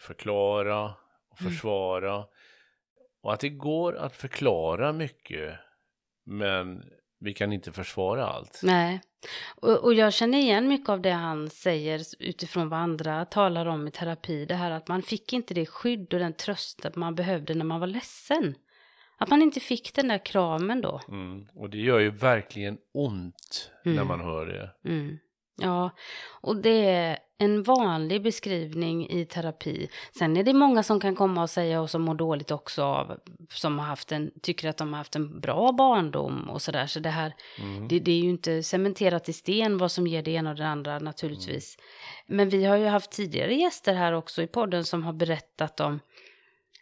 förklara 0.00 0.84
och 1.30 1.40
Mm. 1.40 1.52
försvara. 1.52 2.24
Och 3.24 3.32
att 3.32 3.40
det 3.40 3.48
går 3.48 3.96
att 3.96 4.16
förklara 4.16 4.92
mycket 4.92 5.54
men 6.26 6.82
vi 7.20 7.34
kan 7.34 7.52
inte 7.52 7.72
försvara 7.72 8.26
allt. 8.26 8.60
nej. 8.62 9.00
Och, 9.56 9.84
och 9.84 9.94
jag 9.94 10.12
känner 10.12 10.38
igen 10.38 10.68
mycket 10.68 10.88
av 10.88 11.00
det 11.00 11.10
han 11.10 11.50
säger 11.50 12.00
utifrån 12.18 12.68
vad 12.68 12.78
andra 12.80 13.24
talar 13.24 13.66
om 13.66 13.88
i 13.88 13.90
terapi. 13.90 14.46
Det 14.46 14.54
här 14.54 14.70
att 14.70 14.88
man 14.88 15.02
fick 15.02 15.32
inte 15.32 15.54
det 15.54 15.66
skydd 15.66 16.14
och 16.14 16.20
den 16.20 16.32
tröst 16.32 16.86
man 16.94 17.14
behövde 17.14 17.54
när 17.54 17.64
man 17.64 17.80
var 17.80 17.86
ledsen. 17.86 18.54
Att 19.18 19.28
man 19.30 19.42
inte 19.42 19.60
fick 19.60 19.94
den 19.94 20.08
där 20.08 20.24
kramen 20.26 20.80
då. 20.80 21.00
Mm. 21.08 21.46
Och 21.54 21.70
det 21.70 21.78
gör 21.78 21.98
ju 21.98 22.10
verkligen 22.10 22.78
ont 22.94 23.70
när 23.84 23.92
Mm. 23.92 24.06
man 24.08 24.20
hör 24.20 24.46
det. 24.46 24.90
Mm. 24.90 25.18
Ja, 25.56 25.90
och 26.40 26.56
det 26.56 26.88
är 26.88 27.18
en 27.38 27.62
vanlig 27.62 28.22
beskrivning 28.22 29.10
i 29.10 29.24
terapi. 29.24 29.88
Sen 30.18 30.36
är 30.36 30.42
det 30.42 30.52
många 30.52 30.82
som 30.82 31.00
kan 31.00 31.16
komma 31.16 31.42
och 31.42 31.50
säga 31.50 31.80
och 31.80 31.90
som 31.90 32.02
mår 32.02 32.14
dåligt 32.14 32.50
också 32.50 32.82
av, 32.82 33.18
som 33.50 33.78
har 33.78 33.86
haft 33.86 34.12
en, 34.12 34.30
tycker 34.42 34.68
att 34.68 34.76
de 34.76 34.92
har 34.92 34.98
haft 34.98 35.16
en 35.16 35.40
bra 35.40 35.72
barndom 35.72 36.50
och 36.50 36.62
sådär. 36.62 36.86
Så 36.86 37.00
det 37.00 37.10
här, 37.10 37.34
Mm. 37.58 37.88
det, 37.88 37.98
det 38.00 38.12
är 38.12 38.18
ju 38.18 38.30
inte 38.30 38.62
cementerat 38.62 39.28
i 39.28 39.32
sten 39.32 39.78
vad 39.78 39.92
som 39.92 40.06
ger 40.06 40.22
det 40.22 40.30
ena 40.30 40.50
och 40.50 40.56
det 40.56 40.66
andra 40.66 40.98
naturligtvis. 40.98 41.76
Men 42.26 42.48
vi 42.48 42.64
har 42.64 42.76
ju 42.76 42.86
haft 42.86 43.10
tidigare 43.10 43.54
gäster 43.54 43.94
här 43.94 44.12
också 44.12 44.42
i 44.42 44.46
podden 44.46 44.84
som 44.84 45.02
har 45.02 45.12
berättat 45.12 45.80
om 45.80 46.00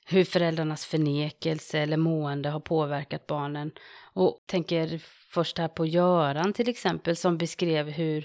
hur 0.07 0.25
föräldrarnas 0.25 0.87
förnekelse 0.87 1.79
eller 1.79 1.97
mående 1.97 2.49
har 2.49 2.61
påverkat 2.61 3.27
barnen. 3.27 3.71
Och 4.15 4.39
tänker 4.47 4.99
först 5.31 5.59
här 5.59 5.69
på 5.69 5.87
Göran 5.87 6.53
till 6.53 6.69
exempel 6.69 7.17
som 7.17 7.39
beskrev 7.39 7.91
hur 7.91 8.25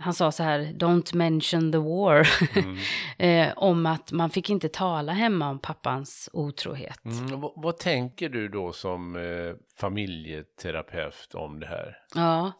han 0.00 0.14
sa 0.14 0.32
så 0.32 0.42
här, 0.42 0.60
don't 0.60 1.16
mention 1.16 1.72
the 1.72 1.78
war, 1.78 2.28
mm. 2.56 2.76
eh, 3.48 3.52
om 3.58 3.86
att 3.86 4.12
man 4.12 4.30
fick 4.30 4.50
inte 4.50 4.68
tala 4.68 5.12
hemma 5.12 5.50
om 5.50 5.58
pappans 5.58 6.30
otrohet. 6.32 7.04
Mm, 7.04 7.40
vad, 7.40 7.52
vad, 7.56 7.78
tänker 7.78 8.28
du 8.28 8.48
då 8.48 8.72
som 8.72 9.16
eh, 9.16 9.54
familjeterapeut 9.76 11.34
om 11.34 11.60
det 11.60 11.66
här? 11.66 11.96
Ja, 12.14 12.52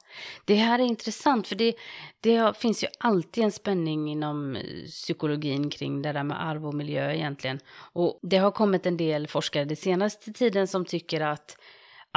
det 0.44 0.54
här 0.54 0.78
är 0.78 0.82
intressant 0.82 1.48
för 1.48 1.56
det, 1.56 1.74
det 2.20 2.56
finns 2.56 2.84
ju 2.84 2.88
alltid 2.98 3.44
en 3.44 3.52
spänning 3.52 4.10
inom 4.10 4.56
eh, 4.56 4.62
psykologin 4.86 5.70
kring 5.70 6.02
det 6.02 6.12
där 6.12 6.24
med 6.24 6.48
arv 6.48 6.66
och 6.66 6.74
miljö 6.74 7.12
egentligen. 7.12 7.58
Och 7.92 8.18
det 8.22 8.36
har 8.36 8.50
kommit 8.50 8.86
en 8.86 8.96
del 8.96 9.28
forskare 9.28 9.64
den 9.64 9.76
senaste 9.76 10.32
tiden 10.32 10.66
som 10.66 10.84
tycker 10.84 11.20
att 11.20 11.56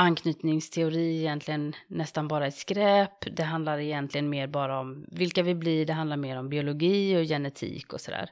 anknytningsteori 0.01 1.19
egentligen 1.19 1.75
nästan 1.87 2.27
bara 2.27 2.45
är 2.45 2.51
skräp. 2.51 3.35
Det 3.35 3.43
handlar 3.43 3.79
egentligen 3.79 4.29
mer 4.29 4.47
bara 4.47 4.79
om 4.79 5.05
vilka 5.11 5.43
vi 5.43 5.55
blir, 5.55 5.85
det 5.85 5.93
handlar 5.93 6.17
mer 6.17 6.37
om 6.37 6.49
biologi 6.49 7.17
och 7.17 7.23
genetik 7.23 7.93
och 7.93 8.01
sådär. 8.01 8.29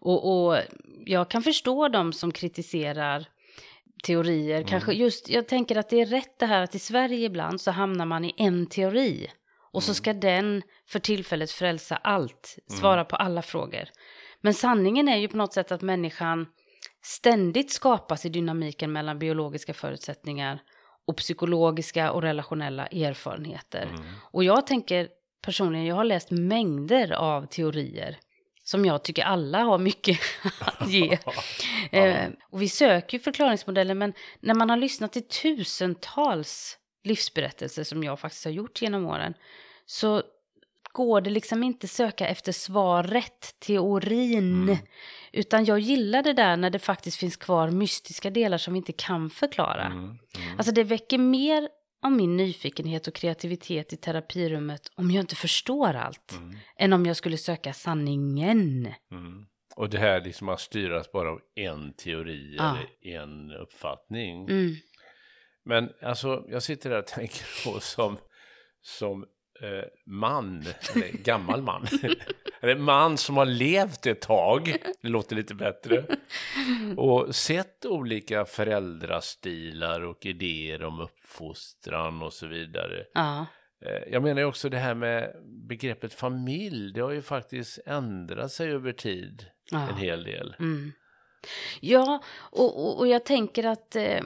Och, 0.00 0.46
och 0.46 0.58
jag 1.06 1.30
kan 1.30 1.42
förstå 1.42 1.88
dem 1.88 2.12
som 2.12 2.32
kritiserar 2.32 3.26
teorier, 4.04 4.56
mm. 4.56 4.68
kanske 4.68 4.92
just, 4.92 5.28
jag 5.28 5.48
tänker 5.48 5.76
att 5.76 5.88
det 5.88 6.00
är 6.00 6.06
rätt 6.06 6.38
det 6.38 6.46
här 6.46 6.62
att 6.62 6.74
i 6.74 6.78
Sverige 6.78 7.26
ibland 7.26 7.60
så 7.60 7.70
hamnar 7.70 8.06
man 8.06 8.24
i 8.24 8.34
en 8.36 8.66
teori. 8.66 9.30
Och 9.72 9.82
så 9.82 9.90
mm. 9.90 9.94
ska 9.94 10.12
den 10.12 10.62
för 10.86 10.98
tillfället 10.98 11.50
frälsa 11.50 11.96
allt, 11.96 12.58
svara 12.66 13.00
mm. 13.00 13.06
på 13.06 13.16
alla 13.16 13.42
frågor. 13.42 13.84
Men 14.40 14.54
sanningen 14.54 15.08
är 15.08 15.16
ju 15.16 15.28
på 15.28 15.36
något 15.36 15.52
sätt 15.52 15.72
att 15.72 15.82
människan 15.82 16.46
ständigt 17.02 17.72
skapas 17.72 18.24
i 18.24 18.28
dynamiken 18.28 18.92
mellan 18.92 19.18
biologiska 19.18 19.74
förutsättningar 19.74 20.60
och 21.08 21.16
psykologiska 21.16 22.12
och 22.12 22.22
relationella 22.22 22.86
erfarenheter. 22.86 23.82
Mm. 23.82 24.02
Och 24.30 24.44
jag 24.44 24.66
tänker 24.66 25.08
personligen, 25.42 25.86
jag 25.86 25.96
har 25.96 26.04
läst 26.04 26.30
mängder 26.30 27.12
av 27.12 27.46
teorier 27.46 28.18
som 28.64 28.84
jag 28.84 29.02
tycker 29.02 29.22
alla 29.22 29.58
har 29.58 29.78
mycket 29.78 30.20
att 30.60 30.90
ge. 30.90 31.18
ja. 31.90 31.98
eh, 31.98 32.30
och 32.50 32.62
vi 32.62 32.68
söker 32.68 33.18
ju 33.18 33.22
förklaringsmodeller, 33.22 33.94
men 33.94 34.12
när 34.40 34.54
man 34.54 34.70
har 34.70 34.76
lyssnat 34.76 35.12
till 35.12 35.28
tusentals 35.28 36.78
livsberättelser 37.04 37.84
som 37.84 38.04
jag 38.04 38.20
faktiskt 38.20 38.44
har 38.44 38.52
gjort 38.52 38.82
genom 38.82 39.06
åren, 39.06 39.34
så 39.86 40.22
går 40.92 41.20
det 41.20 41.30
liksom 41.30 41.62
inte 41.62 41.88
söka 41.88 42.28
efter 42.28 42.52
svaret, 42.52 43.54
teorin. 43.58 44.62
Mm. 44.62 44.76
Utan 45.32 45.64
jag 45.64 45.78
gillar 45.78 46.22
det 46.22 46.32
där 46.32 46.56
när 46.56 46.70
det 46.70 46.78
faktiskt 46.78 47.16
finns 47.16 47.36
kvar 47.36 47.70
mystiska 47.70 48.30
delar 48.30 48.58
som 48.58 48.74
vi 48.74 48.78
inte 48.78 48.92
kan 48.92 49.30
förklara. 49.30 49.84
Mm, 49.84 49.98
mm. 49.98 50.18
Alltså 50.58 50.72
det 50.72 50.84
väcker 50.84 51.18
mer 51.18 51.68
av 52.02 52.12
min 52.12 52.36
nyfikenhet 52.36 53.06
och 53.06 53.14
kreativitet 53.14 53.92
i 53.92 53.96
terapirummet 53.96 54.92
om 54.94 55.10
jag 55.10 55.22
inte 55.22 55.36
förstår 55.36 55.94
allt. 55.94 56.32
Mm. 56.32 56.56
Än 56.78 56.92
om 56.92 57.06
jag 57.06 57.16
skulle 57.16 57.36
söka 57.36 57.72
sanningen. 57.72 58.94
Mm. 59.10 59.46
Och 59.76 59.90
det 59.90 59.98
här 59.98 60.20
liksom 60.20 60.48
att 60.48 60.60
styras 60.60 61.12
bara 61.12 61.30
av 61.30 61.40
en 61.54 61.92
teori 61.92 62.56
ja. 62.58 62.76
eller 62.76 63.16
en 63.16 63.52
uppfattning. 63.52 64.48
Mm. 64.48 64.74
Men 65.64 65.90
alltså 66.02 66.44
jag 66.48 66.62
sitter 66.62 66.90
där 66.90 66.98
och 66.98 67.06
tänker 67.06 67.64
på 67.64 67.80
som, 67.80 68.18
som 68.82 69.26
eh, 69.62 69.84
man, 70.06 70.64
eller 70.94 71.08
gammal 71.08 71.62
man, 71.62 71.86
eller 72.60 72.76
man 72.76 73.18
som 73.18 73.36
har 73.36 73.46
levt 73.46 74.06
ett 74.06 74.20
tag, 74.20 74.76
det 75.02 75.08
låter 75.08 75.36
lite 75.36 75.54
bättre, 75.54 76.04
och 76.96 77.34
sett 77.34 77.86
olika 77.86 78.44
föräldrastilar 78.44 80.00
och 80.00 80.26
idéer 80.26 80.82
om 80.82 81.00
uppfostran 81.00 82.22
och 82.22 82.32
så 82.32 82.46
vidare. 82.46 83.04
Ja. 83.14 83.46
Eh, 83.84 84.12
jag 84.12 84.22
menar 84.22 84.40
ju 84.40 84.46
också 84.46 84.68
det 84.68 84.78
här 84.78 84.94
med 84.94 85.36
begreppet 85.44 86.14
familj, 86.14 86.92
det 86.92 87.00
har 87.00 87.12
ju 87.12 87.22
faktiskt 87.22 87.78
ändrat 87.86 88.52
sig 88.52 88.72
över 88.72 88.92
tid 88.92 89.46
ja. 89.70 89.88
en 89.88 89.96
hel 89.96 90.24
del. 90.24 90.56
Mm. 90.58 90.92
Ja, 91.80 92.22
och, 92.36 92.86
och, 92.86 92.98
och, 92.98 93.08
jag 93.08 93.24
tänker 93.24 93.64
att 93.64 93.96
eh, 93.96 94.20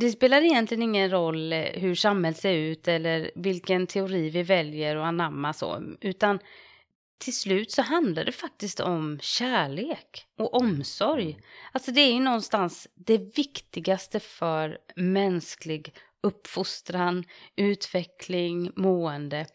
det 0.00 0.10
spelar 0.10 0.42
egentligen 0.42 0.82
ingen 0.82 1.10
roll 1.10 1.52
eh, 1.52 1.64
hur 1.74 1.94
samhället 1.94 2.38
ser 2.38 2.52
ut 2.52 2.88
eller 2.88 3.30
vilken 3.34 3.86
teori 3.86 4.30
vi 4.30 4.42
väljer 4.42 4.96
att 4.96 5.04
anamma 5.04 5.52
så, 5.52 5.82
utan 6.00 6.38
till 7.18 7.36
slut 7.36 7.70
så 7.70 7.82
handlar 7.82 8.24
det 8.24 8.32
faktiskt 8.32 8.80
om 8.80 9.18
kärlek 9.22 10.26
och 10.38 10.54
omsorg. 10.54 11.38
Alltså 11.72 11.92
det 11.92 12.00
är 12.00 12.12
ju 12.12 12.20
någonstans 12.20 12.88
det 12.94 13.36
viktigaste 13.38 14.20
för 14.20 14.78
mänsklig 14.96 15.94
uppfostran, 16.22 17.24
utveckling, 17.56 18.72
mående. 18.76 19.46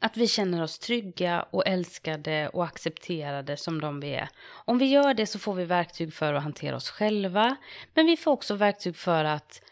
Att 0.00 0.16
vi 0.16 0.28
känner 0.28 0.62
oss 0.62 0.78
trygga 0.78 1.42
och 1.42 1.66
älskade 1.66 2.48
och 2.48 2.64
accepterade 2.64 3.56
som 3.56 3.80
de 3.80 4.00
vi 4.00 4.14
är. 4.14 4.28
Om 4.64 4.78
vi 4.78 4.84
gör 4.84 5.14
det 5.14 5.26
så 5.26 5.38
får 5.38 5.54
vi 5.54 5.64
verktyg 5.64 6.14
för 6.14 6.34
att 6.34 6.42
hantera 6.42 6.76
oss 6.76 6.90
själva, 6.90 7.56
men 7.94 8.06
vi 8.06 8.16
får 8.16 8.32
också 8.32 8.54
verktyg 8.54 8.96
för 8.96 9.24
att 9.24 9.62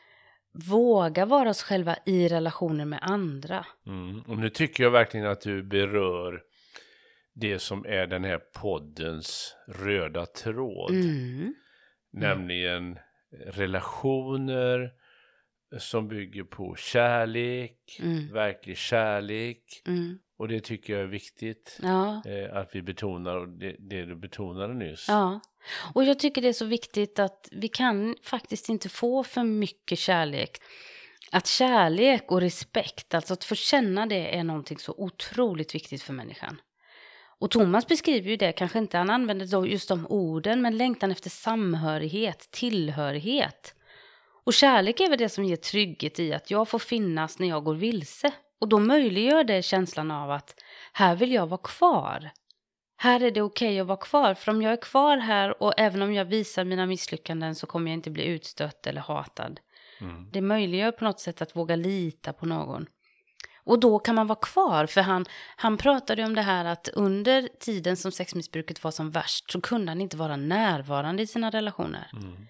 våga 0.53 1.27
vara 1.27 1.51
oss 1.51 1.63
själva 1.63 1.97
i 2.07 2.29
relationer 2.29 2.85
med 2.85 2.99
andra. 3.03 3.67
Mm. 3.87 4.21
Och 4.21 4.39
nu 4.39 4.51
tycker 4.51 4.85
jag 4.85 4.91
verkligen 4.91 5.27
att 5.27 5.41
du 5.41 5.63
berör 5.63 6.43
det 7.35 7.59
som 7.59 7.87
är 7.87 8.07
den 8.07 8.25
här 8.25 8.39
poddens 8.39 9.57
röda 9.67 10.27
tråd. 10.27 10.91
Mm. 10.91 11.55
Nämligen 12.13 12.99
relationer 13.47 14.93
som 15.79 16.09
bygger 16.09 16.45
på 16.45 16.75
kärlek, 16.77 18.01
mm. 18.03 18.33
verklig 18.33 18.77
kärlek. 18.77 19.83
Mm. 19.87 20.19
Och 20.37 20.49
det 20.49 20.61
tycker 20.61 20.93
jag 20.93 21.03
är 21.03 21.07
viktigt 21.07 21.79
ja. 21.83 22.23
eh, 22.27 22.57
att 22.57 22.75
vi 22.75 22.83
betonar, 22.83 23.37
och 23.37 23.49
det, 23.49 23.77
det 23.79 24.05
du 24.05 24.17
betonade 24.17 24.75
nyss. 24.75 25.07
Ja. 25.09 25.41
Och 25.95 26.04
jag 26.04 26.19
tycker 26.19 26.42
det 26.42 26.49
är 26.49 26.52
så 26.52 26.64
viktigt 26.64 27.19
att 27.19 27.49
vi 27.52 27.69
kan 27.69 28.16
faktiskt 28.23 28.69
inte 28.69 28.88
få 28.88 29.25
för 29.25 29.42
mycket 29.42 29.99
kärlek. 29.99 30.59
Att 31.31 31.47
kärlek 31.47 32.33
och 32.33 32.40
respekt, 32.40 33.14
alltså 33.14 33.33
att 33.33 33.45
få 33.45 33.54
känna 33.54 34.07
det 34.07 34.37
är 34.37 34.45
någonting 34.45 34.78
så 34.78 34.95
otroligt 34.99 35.75
viktigt 35.75 36.02
för 36.02 36.12
människan. 36.12 36.61
Och 37.38 37.50
Thomas 37.50 37.87
beskriver 37.87 38.31
ju 38.31 38.37
det, 38.37 38.52
kanske 38.52 38.78
inte 38.78 38.99
han 38.99 39.11
använder 39.11 39.66
just 39.66 39.88
de 39.88 40.07
orden, 40.07 40.62
men 40.62 40.76
längtan 40.76 41.11
efter 41.11 41.31
samhörighet, 41.31 42.49
tillhörighet. 42.50 43.75
Och 44.45 44.54
kärlek 44.54 45.00
är 45.00 45.11
väl 45.11 45.19
det 45.19 45.28
som 45.28 45.45
ger 45.45 45.57
trygghet 45.57 46.19
i 46.19 46.33
att 46.33 46.50
jag 46.50 46.69
får 46.69 46.78
finnas 46.78 47.38
när 47.38 47.49
jag 47.49 47.64
går 47.64 47.75
vilse. 47.75 48.33
Och 48.61 48.69
då 48.69 48.78
möjliggör 48.78 49.45
det 49.45 49.62
känslan 49.62 50.11
av 50.11 50.31
att 50.31 50.54
här 50.92 51.16
vill 51.16 51.33
jag 51.33 51.47
vara 51.47 51.61
kvar 51.64 52.31
här 53.03 53.23
är 53.23 53.31
det 53.31 53.43
okej 53.43 53.69
okay 53.69 53.81
att 53.81 53.87
vara 53.87 53.97
kvar. 53.97 54.35
För 54.35 54.53
om 54.53 54.63
jag 54.63 54.73
är 54.73 54.83
kvar 54.83 55.17
här 55.17 55.63
och 55.63 55.73
även 55.77 56.03
om 56.03 56.15
jag 56.15 56.25
visar 56.25 56.65
mina 56.65 56.87
misslyckanden 56.87 57.55
så 57.55 57.67
kommer 57.67 57.91
jag 57.91 57.97
inte 57.97 58.11
bli 58.11 58.25
utstött 58.25 58.87
eller 58.87 59.01
hatad. 59.01 59.61
Mm. 60.01 60.31
Det 60.33 60.41
möjliggör 60.41 60.93
på 60.93 61.05
något 61.05 61.21
sätt 61.21 61.43
att 61.43 61.57
våga 61.57 61.77
lita 61.77 62.33
på 62.33 62.47
någon. 62.47 62.87
Och 63.65 63.81
då 63.81 63.99
kan 63.99 64.15
man 64.15 64.27
vara 64.27 64.39
kvar, 64.43 64.87
för 64.87 65.01
han, 65.01 65.25
han 65.57 65.77
pratade 65.77 66.25
om 66.25 66.35
det 66.35 66.43
här 66.43 66.65
att 66.65 66.89
under 66.89 67.49
tiden 67.61 67.97
som 67.97 68.13
sexmissbruket 68.13 68.85
var 68.85 68.91
som 68.91 69.11
värst 69.11 69.51
så 69.51 69.61
kunde 69.61 69.91
han 69.91 70.01
inte 70.01 70.17
vara 70.17 70.37
närvarande 70.37 71.23
i 71.23 71.27
sina 71.27 71.51
relationer. 71.51 72.11
Mm. 72.13 72.47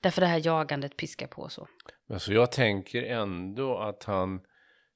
Därför 0.00 0.20
det 0.20 0.26
här 0.26 0.46
jagandet 0.46 0.96
piskar 0.96 1.26
på 1.26 1.48
så. 1.48 1.68
Men 2.08 2.20
så 2.20 2.32
jag 2.32 2.52
tänker 2.52 3.02
ändå 3.02 3.78
att 3.78 4.04
han 4.04 4.40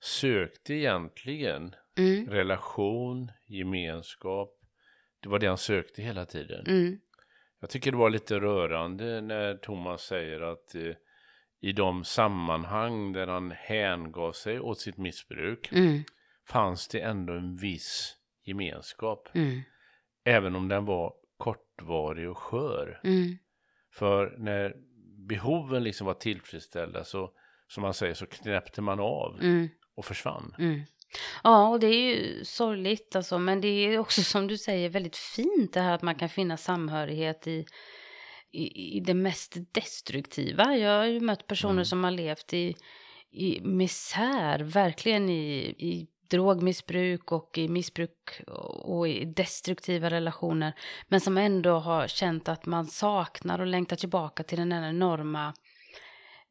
sökte 0.01 0.75
egentligen 0.75 1.75
mm. 1.99 2.31
relation, 2.31 3.33
gemenskap, 3.47 4.56
det 5.27 5.31
var 5.31 5.39
det 5.39 5.47
han 5.47 5.59
sökte 5.59 6.03
hela 6.03 6.27
tiden. 6.27 6.67
Mm. 6.67 6.99
Jag 7.61 7.71
tycker 7.71 7.91
det 7.91 7.97
var 7.97 8.11
lite 8.11 8.41
rörande 8.41 9.21
när 9.21 9.57
Thomas 9.57 10.03
säger 10.03 10.41
att 10.41 10.75
eh, 10.75 10.95
i 11.61 11.73
de 11.73 12.05
sammanhang 12.05 13.13
där 13.13 13.27
han 13.27 13.51
hängav 13.51 14.33
sig 14.33 14.61
åt 14.61 14.81
sitt 14.81 14.97
missbruk 14.97 15.73
mm. 15.73 16.03
fanns 16.49 16.89
det 16.89 17.01
ändå 17.01 17.33
en 17.33 17.57
viss 17.57 18.17
gemenskap. 18.45 19.29
Mm. 19.35 19.61
Även 20.25 20.57
om 20.57 20.69
den 20.69 20.85
var 20.85 21.15
kortvarig 21.37 22.31
och 22.31 22.39
skör. 22.39 23.01
Mm. 23.05 23.39
För 23.93 24.37
när 24.39 24.75
behoven 25.29 25.85
liksom 25.85 26.07
var 26.07 26.15
tillfredsställda 26.15 27.05
så, 27.05 27.31
som 27.69 27.83
man 27.83 27.95
säger, 27.95 28.15
så 28.15 28.27
knäppte 28.27 28.83
man 28.83 29.01
av 29.01 29.39
mm. 29.41 29.69
och 29.95 30.05
försvann. 30.05 30.55
Ja, 31.45 31.69
och 31.69 31.81
det 31.81 31.87
är 31.87 32.15
ju 32.15 32.45
sorgligt 32.45 33.17
alltså, 33.17 33.39
men 33.39 33.61
det 33.61 33.69
är 33.69 33.99
också 33.99 34.23
som 34.23 34.47
du 34.47 34.59
säger 34.59 34.89
väldigt 34.89 35.17
fint 35.17 35.73
det 35.73 35.81
här 35.81 35.95
att 35.95 36.03
man 36.03 36.15
kan 36.15 36.29
finna 36.29 36.57
samhörighet 36.57 37.47
i, 37.47 37.67
i, 38.53 38.97
i 38.97 39.01
det 39.01 39.15
mest 39.15 39.57
destruktiva. 39.73 40.77
Jag 40.77 40.99
har 40.99 41.07
ju 41.07 41.21
mött 41.21 41.47
personer 41.47 41.73
mm. 41.73 41.85
som 41.85 42.05
har 42.05 42.11
levt 42.11 42.53
i, 42.53 42.77
i 43.31 43.61
misär, 43.61 44.59
verkligen 44.59 45.29
i, 45.29 45.57
i 45.79 46.07
drogmissbruk 46.31 47.33
och 47.33 47.59
i 47.59 47.69
missbruk 47.69 48.41
och 48.83 49.09
i 49.09 49.25
destruktiva 49.25 50.11
relationer. 50.11 50.73
Men 51.09 51.21
som 51.21 51.39
ändå 51.39 51.79
har 51.79 52.07
känt 52.07 52.49
att 52.49 52.67
man 52.67 52.87
saknar 52.87 53.59
och 53.59 53.67
längtar 53.67 53.97
tillbaka 53.97 54.43
till 54.43 54.59
den 54.59 54.73
här 54.73 54.89
enorma 54.89 55.55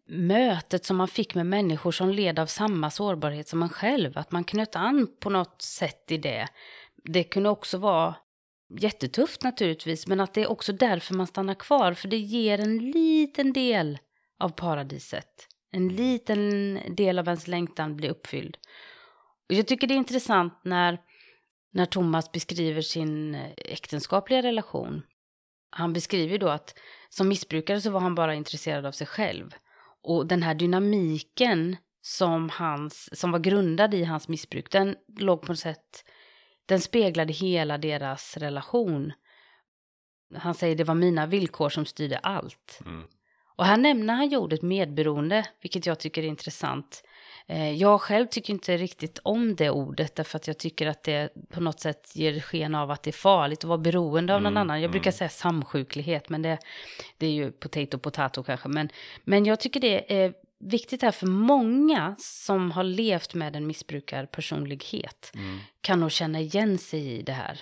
mötet 0.08 0.86
som 0.86 0.98
man 0.98 1.08
fick 1.08 1.36
med 1.36 1.46
människor 1.46 1.92
som 1.92 2.10
led 2.10 2.40
av 2.40 2.46
samma 2.46 2.92
sårbarhet 2.92 3.48
som 3.48 3.60
man 3.60 3.70
själv. 3.70 4.18
Att 4.18 4.32
man 4.32 4.44
knöt 4.44 4.76
an 4.76 5.08
på 5.20 5.30
något 5.30 5.62
sätt 5.62 6.12
i 6.12 6.18
det. 6.18 6.48
Det 7.04 7.24
kunde 7.24 7.50
också 7.50 7.78
vara 7.78 8.16
jättetufft 8.80 9.44
naturligtvis, 9.44 10.08
men 10.08 10.20
att 10.20 10.34
det 10.34 10.42
är 10.42 10.52
också 10.52 10.74
därför 10.74 11.14
man 11.14 11.28
stannar 11.28 11.54
kvar. 11.54 11.94
För 11.94 12.08
det 12.08 12.18
ger 12.18 12.60
en 12.60 12.78
liten 12.92 13.54
del 13.54 13.98
av 14.40 14.50
paradiset. 14.50 15.48
En 15.72 15.88
liten 15.88 16.80
del 16.96 17.20
av 17.20 17.28
ens 17.28 17.48
längtan 17.48 17.96
blir 17.96 18.10
uppfylld. 18.10 18.58
Och 19.50 19.56
jag 19.56 19.68
tycker 19.68 19.88
det 19.88 19.94
är 19.94 19.98
intressant 19.98 20.60
när, 20.64 21.02
när 21.72 21.86
Thomas 21.86 22.32
beskriver 22.32 22.82
sin 22.82 23.36
eh, 23.36 23.52
äktenskapliga 23.56 24.44
relation. 24.44 25.02
Han 25.70 25.94
beskriver 25.94 26.38
då 26.38 26.50
att 26.50 26.80
som 27.10 27.28
missbrukare 27.28 27.82
så 27.82 27.90
var 27.90 28.00
han 28.00 28.16
bara 28.16 28.36
intresserad 28.36 28.86
av 28.86 28.92
sig 28.92 29.08
själv. 29.08 29.56
Och 30.06 30.28
den 30.28 30.44
här 30.44 30.56
dynamiken 30.56 31.78
som, 32.02 32.50
hans, 32.50 33.20
som 33.20 33.32
var 33.32 33.40
grundad 33.40 33.94
i 33.94 34.04
hans 34.04 34.28
missbruk, 34.28 34.72
den 34.72 34.96
låg 35.20 35.42
på 35.42 35.52
något 35.52 35.60
sätt, 35.60 36.06
den 36.66 36.82
speglade 36.82 37.34
hela 37.34 37.78
deras 37.78 38.38
relation. 38.38 39.14
Han 40.36 40.54
säger 40.54 40.76
det 40.76 40.84
var 40.84 40.96
mina 40.96 41.26
villkor 41.26 41.70
som 41.70 41.86
styrde 41.86 42.18
allt. 42.18 42.80
Mm. 42.86 43.04
Och 43.56 43.66
här 43.66 43.78
nämner 43.78 44.14
han 44.14 44.36
ordet 44.36 44.62
medberoende, 44.62 45.48
vilket 45.62 45.86
jag 45.86 46.00
tycker 46.00 46.24
är 46.24 46.28
intressant. 46.28 47.04
Eh, 47.48 47.72
jag 47.72 48.02
själv 48.02 48.28
tycker 48.28 48.54
inte 48.54 48.78
riktigt 48.78 49.20
om 49.24 49.56
det 49.56 49.70
ordet, 49.70 50.16
därför 50.16 50.38
att 50.38 50.48
jag 50.48 50.58
tycker 50.58 50.88
att 50.88 51.04
det 51.04 51.30
på 51.50 51.62
något 51.62 51.80
sätt 51.80 52.12
ger 52.14 52.40
sken 52.40 52.76
av 52.76 52.92
att 52.92 53.04
det 53.04 53.10
är 53.10 53.12
farligt 53.12 53.60
att 53.60 53.64
vara 53.64 53.78
beroende 53.78 54.36
av 54.36 54.42
någon 54.42 54.54
mm, 54.54 54.62
annan. 54.62 54.82
Jag 54.82 54.92
brukar 54.92 55.12
mm. 55.12 55.18
säga 55.18 55.30
samsjuklighet, 55.30 56.30
men 56.30 56.42
det, 56.42 56.58
det 57.18 57.28
är 57.28 57.32
ju 57.32 57.52
potato 57.52 57.98
potato 57.98 58.44
kanske. 58.44 58.70
Men, 58.70 58.90
men 59.24 59.46
jag 59.46 59.60
tycker 59.60 59.80
det 59.80 60.24
är 60.24 60.34
viktigt 60.60 61.02
här 61.02 61.12
för 61.12 61.28
många 61.28 62.16
som 62.20 62.72
har 62.72 62.84
levt 62.84 63.34
med 63.34 63.56
en 63.56 63.68
missbrukarpersonlighet 63.68 65.32
mm. 65.36 65.60
kan 65.82 66.00
nog 66.00 66.12
känna 66.12 66.40
igen 66.40 66.78
sig 66.78 67.12
i 67.12 67.22
det 67.22 67.34
här. 67.34 67.62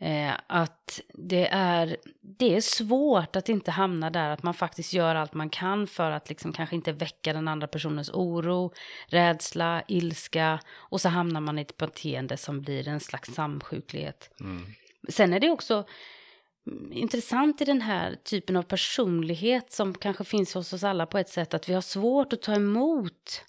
Eh, 0.00 0.32
att 0.46 1.00
det 1.14 1.48
är, 1.52 1.96
det 2.20 2.56
är 2.56 2.60
svårt 2.60 3.36
att 3.36 3.48
inte 3.48 3.70
hamna 3.70 4.10
där, 4.10 4.30
att 4.30 4.42
man 4.42 4.54
faktiskt 4.54 4.92
gör 4.92 5.14
allt 5.14 5.34
man 5.34 5.50
kan 5.50 5.86
för 5.86 6.10
att 6.10 6.28
liksom 6.28 6.52
kanske 6.52 6.76
inte 6.76 6.92
väcka 6.92 7.32
den 7.32 7.48
andra 7.48 7.66
personens 7.66 8.10
oro, 8.10 8.72
rädsla, 9.06 9.82
ilska 9.88 10.60
och 10.72 11.00
så 11.00 11.08
hamnar 11.08 11.40
man 11.40 11.58
i 11.58 11.62
ett 11.62 11.76
beteende 11.76 12.36
som 12.36 12.60
blir 12.60 12.88
en 12.88 13.00
slags 13.00 13.34
samsjuklighet. 13.34 14.30
Mm. 14.40 14.66
Sen 15.08 15.32
är 15.32 15.40
det 15.40 15.50
också 15.50 15.84
intressant 16.90 17.60
i 17.60 17.64
den 17.64 17.80
här 17.80 18.14
typen 18.24 18.56
av 18.56 18.62
personlighet 18.62 19.72
som 19.72 19.94
kanske 19.94 20.24
finns 20.24 20.54
hos 20.54 20.72
oss 20.72 20.84
alla 20.84 21.06
på 21.06 21.18
ett 21.18 21.28
sätt 21.28 21.54
att 21.54 21.68
vi 21.68 21.74
har 21.74 21.80
svårt 21.80 22.32
att 22.32 22.42
ta 22.42 22.54
emot 22.54 23.44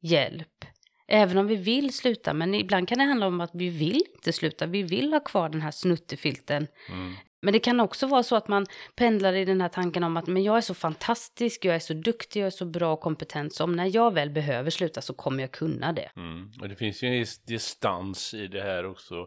hjälp. 0.00 0.64
Även 1.08 1.38
om 1.38 1.46
vi 1.46 1.56
vill 1.56 1.94
sluta, 1.94 2.34
men 2.34 2.54
ibland 2.54 2.88
kan 2.88 2.98
det 2.98 3.04
handla 3.04 3.26
om 3.26 3.40
att 3.40 3.50
vi 3.54 3.68
vill 3.68 4.02
inte 4.14 4.32
sluta, 4.32 4.66
vi 4.66 4.82
vill 4.82 5.12
ha 5.12 5.20
kvar 5.20 5.48
den 5.48 5.60
här 5.60 5.70
snuttefilten. 5.70 6.66
Mm. 6.88 7.14
Men 7.40 7.52
det 7.52 7.58
kan 7.58 7.80
också 7.80 8.06
vara 8.06 8.22
så 8.22 8.36
att 8.36 8.48
man 8.48 8.66
pendlar 8.96 9.32
i 9.32 9.44
den 9.44 9.60
här 9.60 9.68
tanken 9.68 10.04
om 10.04 10.16
att 10.16 10.26
men 10.26 10.42
jag 10.42 10.56
är 10.56 10.60
så 10.60 10.74
fantastisk, 10.74 11.64
jag 11.64 11.74
är 11.74 11.78
så 11.78 11.94
duktig, 11.94 12.40
jag 12.40 12.46
är 12.46 12.50
så 12.50 12.64
bra 12.64 12.92
och 12.92 13.00
kompetent, 13.00 13.54
så 13.54 13.64
om 13.64 13.72
när 13.72 13.96
jag 13.96 14.14
väl 14.14 14.30
behöver 14.30 14.70
sluta 14.70 15.00
så 15.00 15.14
kommer 15.14 15.40
jag 15.40 15.52
kunna 15.52 15.92
det. 15.92 16.10
Mm. 16.16 16.50
Och 16.60 16.68
det 16.68 16.76
finns 16.76 17.02
ju 17.02 17.08
en 17.08 17.26
distans 17.46 18.34
i 18.34 18.46
det 18.46 18.62
här 18.62 18.86
också. 18.86 19.26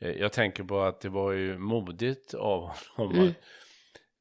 Eh, 0.00 0.10
jag 0.10 0.32
tänker 0.32 0.64
på 0.64 0.80
att 0.80 1.00
det 1.00 1.08
var 1.08 1.32
ju 1.32 1.58
modigt 1.58 2.34
av 2.34 2.70
honom 2.96 3.18
mm 3.18 3.34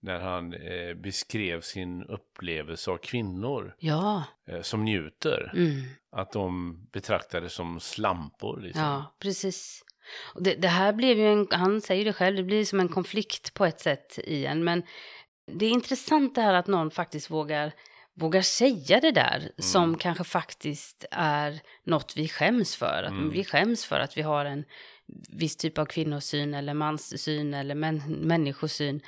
när 0.02 0.20
han 0.20 0.54
eh, 0.54 0.94
beskrev 0.94 1.62
sin 1.62 2.04
upplevelse 2.04 2.92
av 2.92 2.98
kvinnor 2.98 3.76
ja. 3.80 4.24
eh, 4.48 4.62
som 4.62 4.86
njuter. 4.86 5.52
Mm. 5.56 5.82
Att 6.12 6.32
de 6.32 6.78
betraktades 6.92 7.54
som 7.54 7.80
slampor. 7.80 8.62
Liksom. 8.62 8.84
Ja, 8.84 9.16
precis. 9.20 9.84
Och 10.34 10.44
det, 10.44 10.56
det, 10.56 10.68
här 10.68 10.94
blev 10.94 11.18
ju 11.18 11.28
en, 11.28 11.48
han 11.52 11.82
säger 11.82 12.06
det 12.06 12.14
själv, 12.14 12.36
det 12.36 12.44
blir 12.44 12.66
som 12.66 12.80
en 12.80 12.90
konflikt 12.90 13.54
på 13.54 13.66
ett 13.66 13.80
sätt 13.80 14.20
i 14.24 14.46
en. 14.46 14.64
Men 14.64 14.84
det 15.52 15.66
är 15.66 15.70
intressant 15.70 16.36
det 16.36 16.42
här 16.42 16.54
att 16.54 16.68
någon 16.68 16.92
faktiskt 16.92 17.30
vågar, 17.30 17.72
vågar 18.14 18.42
säga 18.42 19.00
det 19.00 19.12
där 19.12 19.38
mm. 19.38 19.52
som 19.58 19.98
kanske 19.98 20.24
faktiskt 20.24 21.06
är 21.12 21.62
något 21.84 22.14
vi 22.18 22.28
skäms 22.28 22.76
för. 22.76 23.04
Att 23.04 23.12
mm. 23.12 23.30
Vi 23.30 23.44
skäms 23.44 23.86
för 23.86 24.00
att 24.00 24.18
vi 24.18 24.22
har 24.22 24.46
en 24.46 24.66
viss 25.30 25.56
typ 25.56 25.78
av 25.78 25.86
kvinnosyn 25.86 26.54
eller 26.54 26.74
manssyn 26.74 27.54
eller 27.54 27.76
män, 27.76 28.02
människosyn. 28.08 29.02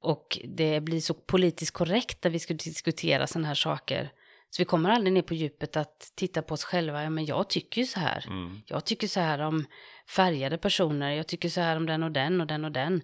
Och 0.00 0.38
det 0.44 0.80
blir 0.80 1.00
så 1.00 1.14
politiskt 1.14 1.72
korrekt 1.72 2.24
när 2.24 2.30
vi 2.30 2.38
ska 2.38 2.54
diskutera 2.54 3.26
sådana 3.26 3.48
här 3.48 3.54
saker. 3.54 4.12
Så 4.50 4.62
vi 4.62 4.64
kommer 4.64 4.90
aldrig 4.90 5.12
ner 5.12 5.22
på 5.22 5.34
djupet 5.34 5.76
att 5.76 6.12
titta 6.14 6.42
på 6.42 6.54
oss 6.54 6.64
själva. 6.64 7.02
Ja, 7.02 7.10
men 7.10 7.24
jag 7.24 7.50
tycker 7.50 7.80
ju 7.80 7.86
så 7.86 8.00
här. 8.00 8.24
Mm. 8.26 8.60
Jag 8.66 8.84
tycker 8.84 9.08
så 9.08 9.20
här 9.20 9.38
om 9.38 9.66
färgade 10.10 10.58
personer. 10.58 11.10
Jag 11.10 11.26
tycker 11.26 11.48
så 11.48 11.60
här 11.60 11.76
om 11.76 11.86
den 11.86 12.02
och 12.02 12.12
den 12.12 12.40
och 12.40 12.46
den 12.46 12.64
och 12.64 12.72
den. 12.72 13.02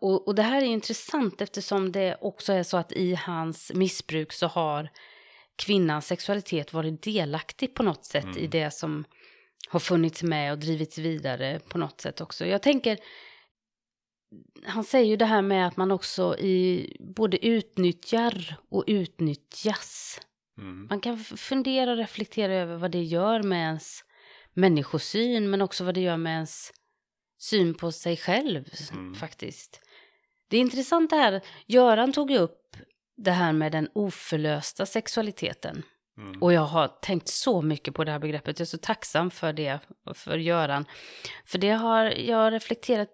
Och, 0.00 0.28
och 0.28 0.34
det 0.34 0.42
här 0.42 0.62
är 0.62 0.66
intressant 0.66 1.40
eftersom 1.40 1.92
det 1.92 2.16
också 2.20 2.52
är 2.52 2.62
så 2.62 2.76
att 2.76 2.92
i 2.92 3.14
hans 3.14 3.72
missbruk 3.74 4.32
så 4.32 4.46
har 4.46 4.90
kvinnans 5.56 6.06
sexualitet 6.06 6.72
varit 6.72 7.02
delaktig 7.02 7.74
på 7.74 7.82
något 7.82 8.04
sätt 8.04 8.24
mm. 8.24 8.38
i 8.38 8.46
det 8.46 8.70
som 8.70 9.04
har 9.68 9.80
funnits 9.80 10.22
med 10.22 10.52
och 10.52 10.58
drivits 10.58 10.98
vidare 10.98 11.60
på 11.68 11.78
något 11.78 12.00
sätt 12.00 12.20
också. 12.20 12.46
Jag 12.46 12.62
tänker 12.62 12.98
han 14.64 14.84
säger 14.84 15.06
ju 15.06 15.16
det 15.16 15.24
här 15.24 15.42
med 15.42 15.66
att 15.66 15.76
man 15.76 15.90
också 15.90 16.38
i, 16.38 16.96
både 17.00 17.46
utnyttjar 17.46 18.56
och 18.70 18.84
utnyttjas. 18.86 20.20
Mm. 20.58 20.86
Man 20.90 21.00
kan 21.00 21.18
fundera 21.18 21.90
och 21.90 21.96
reflektera 21.96 22.54
över 22.54 22.76
vad 22.76 22.90
det 22.90 23.02
gör 23.02 23.42
med 23.42 23.60
ens 23.60 24.04
människosyn, 24.54 25.50
men 25.50 25.62
också 25.62 25.84
vad 25.84 25.94
det 25.94 26.00
gör 26.00 26.16
med 26.16 26.34
ens 26.34 26.72
syn 27.38 27.74
på 27.74 27.92
sig 27.92 28.16
själv 28.16 28.64
mm. 28.92 29.14
faktiskt. 29.14 29.80
Det 30.48 30.56
är 30.56 30.60
intressant 30.60 31.10
det 31.10 31.16
här, 31.16 31.40
Göran 31.66 32.12
tog 32.12 32.30
ju 32.30 32.38
upp 32.38 32.76
det 33.16 33.30
här 33.30 33.52
med 33.52 33.72
den 33.72 33.88
oförlösta 33.92 34.86
sexualiteten. 34.86 35.82
Mm. 36.18 36.42
Och 36.42 36.52
jag 36.52 36.60
har 36.60 36.88
tänkt 36.88 37.28
så 37.28 37.62
mycket 37.62 37.94
på 37.94 38.04
det 38.04 38.12
här 38.12 38.18
begreppet, 38.18 38.58
jag 38.58 38.64
är 38.66 38.68
så 38.68 38.78
tacksam 38.78 39.30
för 39.30 39.52
det, 39.52 39.78
för 40.14 40.38
Göran. 40.38 40.84
För 41.44 41.58
det 41.58 41.70
har 41.70 42.04
jag 42.04 42.52
reflekterat 42.52 43.08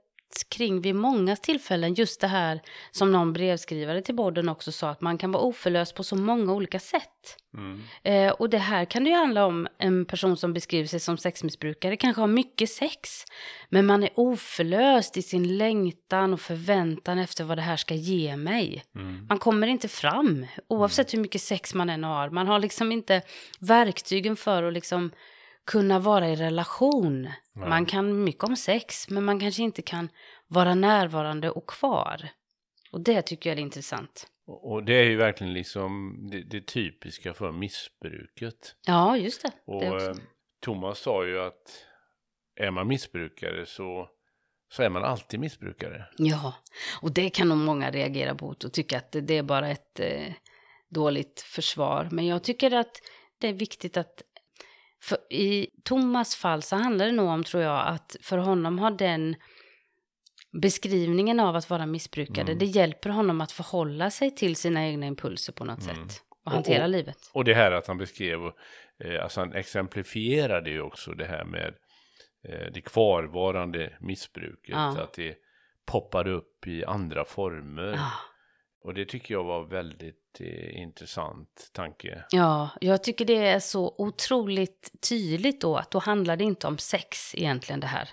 kring 0.48 0.80
vid 0.80 0.94
många 0.94 1.36
tillfällen 1.36 1.94
just 1.94 2.20
det 2.20 2.26
här 2.26 2.60
som 2.90 3.12
någon 3.12 3.32
brevskrivare 3.32 4.02
till 4.02 4.16
podden 4.16 4.48
också 4.48 4.72
sa 4.72 4.90
att 4.90 5.00
man 5.00 5.18
kan 5.18 5.32
vara 5.32 5.42
oförlöst 5.42 5.94
på 5.94 6.02
så 6.02 6.16
många 6.16 6.52
olika 6.52 6.78
sätt. 6.78 7.36
Mm. 7.56 7.82
Eh, 8.02 8.32
och 8.32 8.50
det 8.50 8.58
här 8.58 8.84
kan 8.84 9.04
det 9.04 9.10
ju 9.10 9.16
handla 9.16 9.46
om 9.46 9.68
en 9.78 10.04
person 10.04 10.36
som 10.36 10.52
beskriver 10.52 10.86
sig 10.86 11.00
som 11.00 11.18
sexmissbrukare, 11.18 11.96
kanske 11.96 12.22
har 12.22 12.28
mycket 12.28 12.70
sex, 12.70 13.24
men 13.68 13.86
man 13.86 14.02
är 14.02 14.10
oförlöst 14.14 15.16
i 15.16 15.22
sin 15.22 15.56
längtan 15.56 16.32
och 16.32 16.40
förväntan 16.40 17.18
efter 17.18 17.44
vad 17.44 17.58
det 17.58 17.62
här 17.62 17.76
ska 17.76 17.94
ge 17.94 18.36
mig. 18.36 18.84
Mm. 18.94 19.26
Man 19.28 19.38
kommer 19.38 19.66
inte 19.66 19.88
fram, 19.88 20.46
oavsett 20.68 21.12
mm. 21.12 21.18
hur 21.18 21.22
mycket 21.22 21.42
sex 21.42 21.74
man 21.74 21.90
än 21.90 22.04
har. 22.04 22.30
Man 22.30 22.46
har 22.46 22.58
liksom 22.58 22.92
inte 22.92 23.22
verktygen 23.60 24.36
för 24.36 24.62
att 24.62 24.72
liksom 24.72 25.10
kunna 25.66 25.98
vara 25.98 26.28
i 26.28 26.36
relation. 26.36 27.22
Nej. 27.22 27.68
Man 27.68 27.86
kan 27.86 28.24
mycket 28.24 28.44
om 28.44 28.56
sex, 28.56 29.10
men 29.10 29.24
man 29.24 29.40
kanske 29.40 29.62
inte 29.62 29.82
kan 29.82 30.08
vara 30.46 30.74
närvarande 30.74 31.50
och 31.50 31.68
kvar. 31.68 32.28
Och 32.92 33.00
det 33.00 33.22
tycker 33.22 33.50
jag 33.50 33.58
är 33.58 33.62
intressant. 33.62 34.26
Och 34.46 34.84
det 34.84 34.94
är 34.94 35.04
ju 35.04 35.16
verkligen 35.16 35.52
liksom 35.52 36.18
det, 36.30 36.42
det 36.42 36.66
typiska 36.66 37.34
för 37.34 37.52
missbruket. 37.52 38.76
Ja, 38.86 39.16
just 39.16 39.42
det. 39.42 39.50
Och 39.64 39.80
det 39.80 40.06
eh, 40.06 40.14
Thomas 40.60 40.98
sa 40.98 41.26
ju 41.26 41.40
att 41.40 41.84
är 42.60 42.70
man 42.70 42.88
missbrukare 42.88 43.66
så, 43.66 44.08
så 44.72 44.82
är 44.82 44.90
man 44.90 45.04
alltid 45.04 45.40
missbrukare. 45.40 46.06
Ja, 46.16 46.54
och 47.02 47.12
det 47.12 47.30
kan 47.30 47.48
nog 47.48 47.58
många 47.58 47.90
reagera 47.90 48.34
på 48.34 48.46
och 48.46 48.72
tycka 48.72 48.96
att 48.96 49.12
det 49.12 49.38
är 49.38 49.42
bara 49.42 49.68
ett 49.68 50.00
eh, 50.00 50.32
dåligt 50.88 51.40
försvar. 51.40 52.08
Men 52.10 52.26
jag 52.26 52.44
tycker 52.44 52.74
att 52.74 53.00
det 53.38 53.48
är 53.48 53.52
viktigt 53.52 53.96
att 53.96 54.22
för 55.06 55.18
I 55.30 55.70
Thomas 55.84 56.36
fall 56.36 56.62
så 56.62 56.76
handlar 56.76 57.06
det 57.06 57.12
nog 57.12 57.28
om, 57.28 57.44
tror 57.44 57.62
jag, 57.62 57.88
att 57.88 58.16
för 58.20 58.38
honom 58.38 58.78
har 58.78 58.90
den 58.90 59.36
beskrivningen 60.62 61.40
av 61.40 61.56
att 61.56 61.70
vara 61.70 61.86
missbrukare, 61.86 62.46
mm. 62.46 62.58
det 62.58 62.64
hjälper 62.64 63.10
honom 63.10 63.40
att 63.40 63.52
förhålla 63.52 64.10
sig 64.10 64.30
till 64.30 64.56
sina 64.56 64.86
egna 64.86 65.06
impulser 65.06 65.52
på 65.52 65.64
något 65.64 65.82
mm. 65.90 66.08
sätt 66.08 66.22
och 66.44 66.52
hantera 66.52 66.84
och, 66.84 66.90
livet. 66.90 67.30
Och 67.32 67.44
det 67.44 67.54
här 67.54 67.72
att 67.72 67.86
han 67.86 67.98
beskrev, 67.98 68.40
eh, 69.04 69.22
alltså 69.22 69.40
han 69.40 69.52
exemplifierade 69.52 70.70
ju 70.70 70.80
också 70.80 71.12
det 71.12 71.26
här 71.26 71.44
med 71.44 71.74
eh, 72.48 72.72
det 72.74 72.80
kvarvarande 72.80 73.92
missbruket, 74.00 74.74
ja. 74.74 74.98
att 75.02 75.12
det 75.12 75.34
poppar 75.86 76.28
upp 76.28 76.66
i 76.66 76.84
andra 76.84 77.24
former. 77.24 77.92
Ja. 77.92 78.12
Och 78.86 78.94
det 78.94 79.04
tycker 79.04 79.34
jag 79.34 79.44
var 79.44 79.64
väldigt 79.64 80.40
eh, 80.40 80.80
intressant 80.82 81.70
tanke. 81.72 82.24
Ja, 82.30 82.68
jag 82.80 83.02
tycker 83.04 83.24
det 83.24 83.46
är 83.48 83.58
så 83.60 83.94
otroligt 83.98 84.92
tydligt 85.08 85.60
då 85.60 85.76
att 85.76 85.90
då 85.90 85.98
handlar 85.98 86.36
det 86.36 86.44
inte 86.44 86.66
om 86.66 86.78
sex 86.78 87.34
egentligen 87.34 87.80
det 87.80 87.86
här. 87.86 88.08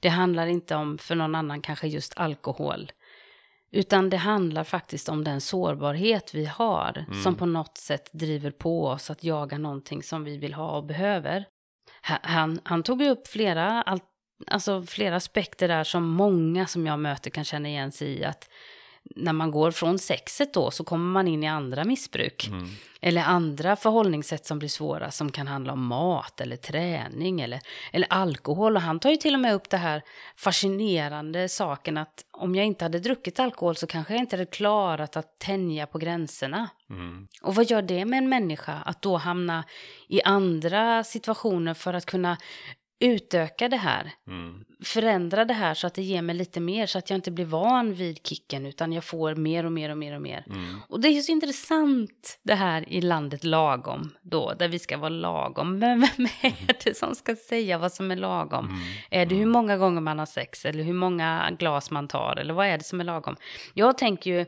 Det 0.00 0.08
handlar 0.08 0.46
inte 0.46 0.74
om 0.76 0.98
för 0.98 1.14
någon 1.14 1.34
annan 1.34 1.60
kanske 1.62 1.88
just 1.88 2.18
alkohol. 2.18 2.92
Utan 3.70 4.10
det 4.10 4.16
handlar 4.16 4.64
faktiskt 4.64 5.08
om 5.08 5.24
den 5.24 5.40
sårbarhet 5.40 6.34
vi 6.34 6.44
har 6.46 7.04
Mm. 7.08 7.22
som 7.22 7.34
på 7.34 7.46
något 7.46 7.78
sätt 7.78 8.10
driver 8.12 8.50
på 8.50 8.86
oss 8.86 9.10
att 9.10 9.24
jaga 9.24 9.58
någonting 9.58 10.02
som 10.02 10.24
vi 10.24 10.38
vill 10.38 10.54
ha 10.54 10.76
och 10.76 10.84
behöver. 10.86 11.44
Ha- 12.08 12.18
Han, 12.22 12.60
han 12.64 12.82
tog 12.82 13.02
upp 13.02 13.28
flera, 13.28 13.82
al- 13.82 14.00
alltså 14.46 14.82
flera 14.82 15.16
aspekter 15.16 15.68
där 15.68 15.84
som 15.84 16.08
många 16.08 16.66
som 16.66 16.86
jag 16.86 16.98
möter 16.98 17.30
kan 17.30 17.44
känna 17.44 17.68
igen 17.68 17.92
sig 17.92 18.08
i. 18.08 18.24
Att 18.24 18.48
när 19.16 19.32
man 19.32 19.50
går 19.50 19.70
från 19.70 19.98
sexet 19.98 20.54
då 20.54 20.70
så 20.70 20.84
kommer 20.84 21.12
man 21.12 21.28
in 21.28 21.42
i 21.42 21.48
andra 21.48 21.84
missbruk. 21.84 22.48
Mm. 22.48 22.68
Eller 23.00 23.22
andra 23.22 23.76
förhållningssätt 23.76 24.46
som 24.46 24.58
blir 24.58 24.68
svåra 24.68 25.10
som 25.10 25.32
kan 25.32 25.46
handla 25.46 25.72
om 25.72 25.86
mat 25.86 26.40
eller 26.40 26.56
träning 26.56 27.40
eller, 27.40 27.60
eller 27.92 28.06
alkohol. 28.10 28.76
Och 28.76 28.82
han 28.82 29.00
tar 29.00 29.10
ju 29.10 29.16
till 29.16 29.34
och 29.34 29.40
med 29.40 29.54
upp 29.54 29.70
det 29.70 29.76
här 29.76 30.02
fascinerande 30.36 31.48
saken 31.48 31.98
att 31.98 32.24
om 32.30 32.54
jag 32.54 32.66
inte 32.66 32.84
hade 32.84 32.98
druckit 32.98 33.40
alkohol 33.40 33.76
så 33.76 33.86
kanske 33.86 34.12
jag 34.14 34.20
inte 34.20 34.36
hade 34.36 34.46
klarat 34.46 35.16
att 35.16 35.38
tänja 35.38 35.86
på 35.86 35.98
gränserna. 35.98 36.68
Mm. 36.90 37.28
Och 37.42 37.54
vad 37.54 37.70
gör 37.70 37.82
det 37.82 38.04
med 38.04 38.18
en 38.18 38.28
människa 38.28 38.72
att 38.84 39.02
då 39.02 39.16
hamna 39.16 39.64
i 40.08 40.22
andra 40.22 41.04
situationer 41.04 41.74
för 41.74 41.94
att 41.94 42.06
kunna 42.06 42.36
utöka 43.04 43.68
det 43.68 43.76
här? 43.76 44.12
Mm. 44.28 44.64
Förändra 44.84 45.44
det 45.44 45.54
här 45.54 45.74
så 45.74 45.86
att 45.86 45.94
det 45.94 46.02
ger 46.02 46.22
mig 46.22 46.36
lite 46.36 46.60
mer 46.60 46.86
så 46.86 46.98
att 46.98 47.10
jag 47.10 47.16
inte 47.16 47.30
blir 47.30 47.44
van 47.44 47.94
vid 47.94 48.26
kicken 48.26 48.66
utan 48.66 48.92
jag 48.92 49.04
får 49.04 49.34
mer 49.34 49.66
och 49.66 49.72
mer 49.72 49.90
och 49.90 49.98
mer 49.98 50.14
och 50.14 50.22
mer. 50.22 50.44
Mm. 50.46 50.80
Och 50.88 51.00
det 51.00 51.08
är 51.08 51.12
ju 51.12 51.22
så 51.22 51.32
intressant 51.32 52.38
det 52.42 52.54
här 52.54 52.88
i 52.88 53.00
landet 53.00 53.44
lagom 53.44 54.14
då, 54.22 54.54
där 54.58 54.68
vi 54.68 54.78
ska 54.78 54.98
vara 54.98 55.08
lagom. 55.08 55.78
Men 55.78 56.00
vem 56.00 56.26
är 56.40 56.84
det 56.84 56.96
som 56.96 57.14
ska 57.14 57.36
säga 57.36 57.78
vad 57.78 57.92
som 57.92 58.10
är 58.10 58.16
lagom? 58.16 58.64
Mm. 58.64 58.80
Är 59.10 59.26
det 59.26 59.34
hur 59.34 59.46
många 59.46 59.76
gånger 59.76 60.00
man 60.00 60.18
har 60.18 60.26
sex 60.26 60.64
eller 60.64 60.84
hur 60.84 60.94
många 60.94 61.50
glas 61.58 61.90
man 61.90 62.08
tar 62.08 62.36
eller 62.36 62.54
vad 62.54 62.66
är 62.66 62.78
det 62.78 62.84
som 62.84 63.00
är 63.00 63.04
lagom? 63.04 63.36
Jag 63.74 63.98
tänker 63.98 64.30
ju 64.30 64.46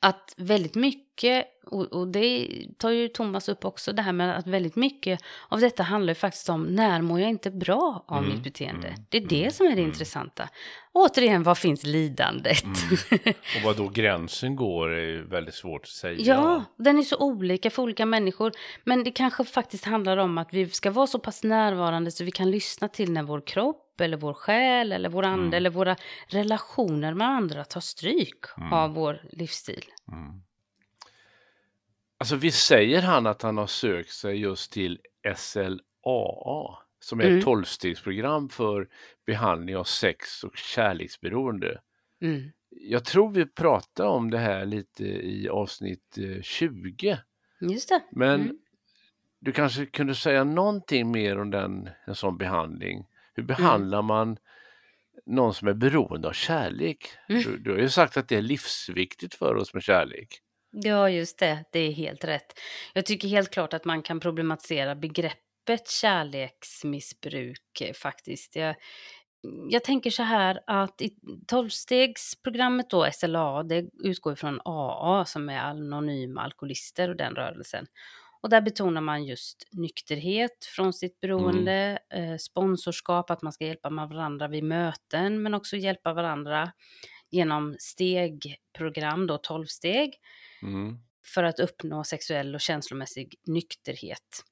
att 0.00 0.34
väldigt 0.36 0.74
mycket, 0.74 1.46
och, 1.66 1.82
och 1.92 2.08
det 2.08 2.48
tar 2.78 2.90
ju 2.90 3.08
Thomas 3.08 3.48
upp 3.48 3.64
också, 3.64 3.92
det 3.92 4.02
här 4.02 4.12
med 4.12 4.36
att 4.38 4.46
väldigt 4.46 4.76
mycket 4.76 5.20
av 5.48 5.60
detta 5.60 5.82
handlar 5.82 6.10
ju 6.10 6.14
faktiskt 6.14 6.48
om 6.48 6.62
när 6.62 7.02
mår 7.02 7.20
jag 7.20 7.30
inte 7.30 7.50
bra 7.50 8.04
av 8.08 8.18
Mm, 8.18 8.30
mitt 8.34 8.44
beteende? 8.44 8.88
mm, 8.88 9.00
Det 9.08 9.18
är 9.18 9.26
det 9.28 9.54
som 9.54 9.66
är 9.66 9.70
det 9.70 9.76
mm. 9.76 9.90
intressanta. 9.90 10.48
Återigen, 10.92 11.42
var 11.42 11.54
finns 11.54 11.84
lidandet? 11.84 12.64
Och 13.56 13.62
vad 13.64 13.76
då 13.76 13.88
gränsen 13.88 14.56
går 14.56 14.90
är 14.90 15.06
ju 15.06 15.26
väldigt 15.26 15.54
svårt 15.54 15.82
att 15.82 15.88
säga. 15.88 16.16
Ja, 16.20 16.64
den 16.76 16.98
är 16.98 17.02
så 17.02 17.16
olika 17.18 17.70
för 17.70 17.82
olika 17.82 18.06
människor. 18.06 18.52
Men 18.84 19.04
det 19.04 19.10
kanske 19.10 19.44
faktiskt 19.44 19.84
handlar 19.84 20.16
om 20.16 20.38
att 20.38 20.52
vi 20.52 20.68
ska 20.70 20.90
vara 20.90 21.06
så 21.06 21.18
pass 21.18 21.44
närvarande 21.44 22.10
så 22.10 22.24
vi 22.24 22.30
kan 22.30 22.50
lyssna 22.50 22.88
till 22.88 23.12
när 23.12 23.22
vår 23.22 23.40
kropp 23.46 23.82
eller 24.00 24.16
vår 24.16 24.34
själ 24.34 24.92
eller 24.92 25.08
vår 25.08 25.22
ande 25.22 25.42
Mm. 25.46 25.54
eller 25.54 25.70
våra 25.70 25.96
relationer 26.28 27.14
med 27.14 27.28
andra 27.28 27.64
tar 27.64 27.80
stryk 27.80 28.44
Mm. 28.58 28.72
av 28.72 28.94
vår 28.94 29.20
livsstil. 29.32 29.84
Mm. 30.12 30.42
Alltså 32.18 32.36
visst 32.36 32.66
säger 32.66 33.02
han 33.02 33.26
att 33.26 33.42
han 33.42 33.56
har 33.56 33.66
sökt 33.66 34.10
sig 34.12 34.36
just 34.40 34.72
till 34.72 35.00
SLAA 35.36 36.78
som 37.00 37.20
är 37.20 37.24
Mm. 37.24 37.38
ett 37.38 37.44
tolvstegsprogram 37.44 38.48
för 38.48 38.88
behandling 39.26 39.76
av 39.76 39.84
sex 39.84 40.44
och 40.44 40.56
kärleksberoende. 40.56 41.80
Mm. 42.22 42.50
Jag 42.70 43.04
tror 43.04 43.30
vi 43.30 43.46
pratade 43.46 44.08
om 44.08 44.30
det 44.30 44.38
här 44.38 44.66
lite 44.66 45.04
i 45.04 45.48
avsnitt 45.48 46.18
eh, 46.18 46.42
20. 46.42 47.18
Just 47.60 47.88
det. 47.88 48.02
Men 48.10 48.40
Mm. 48.40 48.58
du 49.40 49.52
kanske 49.52 49.86
kunde 49.86 50.14
säga 50.14 50.44
någonting 50.44 51.10
mer 51.12 51.38
om 51.38 51.50
den, 51.50 51.88
en 52.06 52.14
sån 52.14 52.38
behandling? 52.38 53.06
Hur 53.36 53.42
behandlar 53.42 54.02
man 54.02 54.36
någon 55.26 55.54
som 55.54 55.68
är 55.68 55.74
beroende 55.74 56.28
av 56.28 56.32
kärlek? 56.32 57.08
Mm. 57.28 57.42
Du, 57.42 57.58
du 57.58 57.70
har 57.70 57.78
ju 57.78 57.88
sagt 57.88 58.16
att 58.16 58.28
det 58.28 58.36
är 58.36 58.42
livsviktigt 58.42 59.34
för 59.34 59.54
oss 59.54 59.74
med 59.74 59.82
kärlek. 59.82 60.40
Ja, 60.70 61.10
just 61.10 61.38
det. 61.38 61.64
Det 61.72 61.78
är 61.78 61.92
helt 61.92 62.24
rätt. 62.24 62.60
Jag 62.94 63.06
tycker 63.06 63.28
helt 63.28 63.50
klart 63.50 63.74
att 63.74 63.84
man 63.84 64.02
kan 64.02 64.20
problematisera 64.20 64.94
begreppet 64.94 65.88
kärleksmissbruk 65.88 67.80
eh, 67.80 67.92
faktiskt. 67.92 68.56
Jag, 68.56 68.74
jag 69.68 69.84
tänker 69.84 70.10
så 70.10 70.22
här 70.22 70.60
att 70.66 71.00
i 71.00 71.14
tolvstegsprogrammet 71.46 72.90
då, 72.90 73.08
SLA, 73.12 73.62
det 73.62 73.84
utgår 74.04 74.34
från 74.34 74.60
AA 74.64 75.24
som 75.24 75.48
är 75.48 75.58
anonyma 75.58 76.40
alkoholister 76.40 77.08
och 77.08 77.16
den 77.16 77.34
rörelsen. 77.34 77.86
Och 78.40 78.48
där 78.50 78.60
betonar 78.60 79.00
man 79.00 79.24
just 79.24 79.68
nykterhet 79.72 80.64
från 80.76 80.92
sitt 80.92 81.20
beroende, 81.20 81.98
eh, 82.14 82.36
sponsorskap, 82.36 83.30
att 83.30 83.42
man 83.42 83.52
ska 83.52 83.64
hjälpa 83.66 83.90
med 83.90 84.08
varandra 84.08 84.48
vid 84.48 84.64
möten, 84.64 85.42
men 85.42 85.54
också 85.54 85.76
hjälpa 85.76 86.12
varandra 86.14 86.72
genom 87.30 87.76
stegprogram, 87.78 89.26
då 89.26 89.38
12 89.38 89.66
steg, 89.66 90.14
Mm. 90.62 90.98
för 91.34 91.42
att 91.44 91.60
uppnå 91.60 92.04
sexuell 92.04 92.54
och 92.54 92.60
känslomässig 92.60 93.34
nykterhet. 93.46 94.42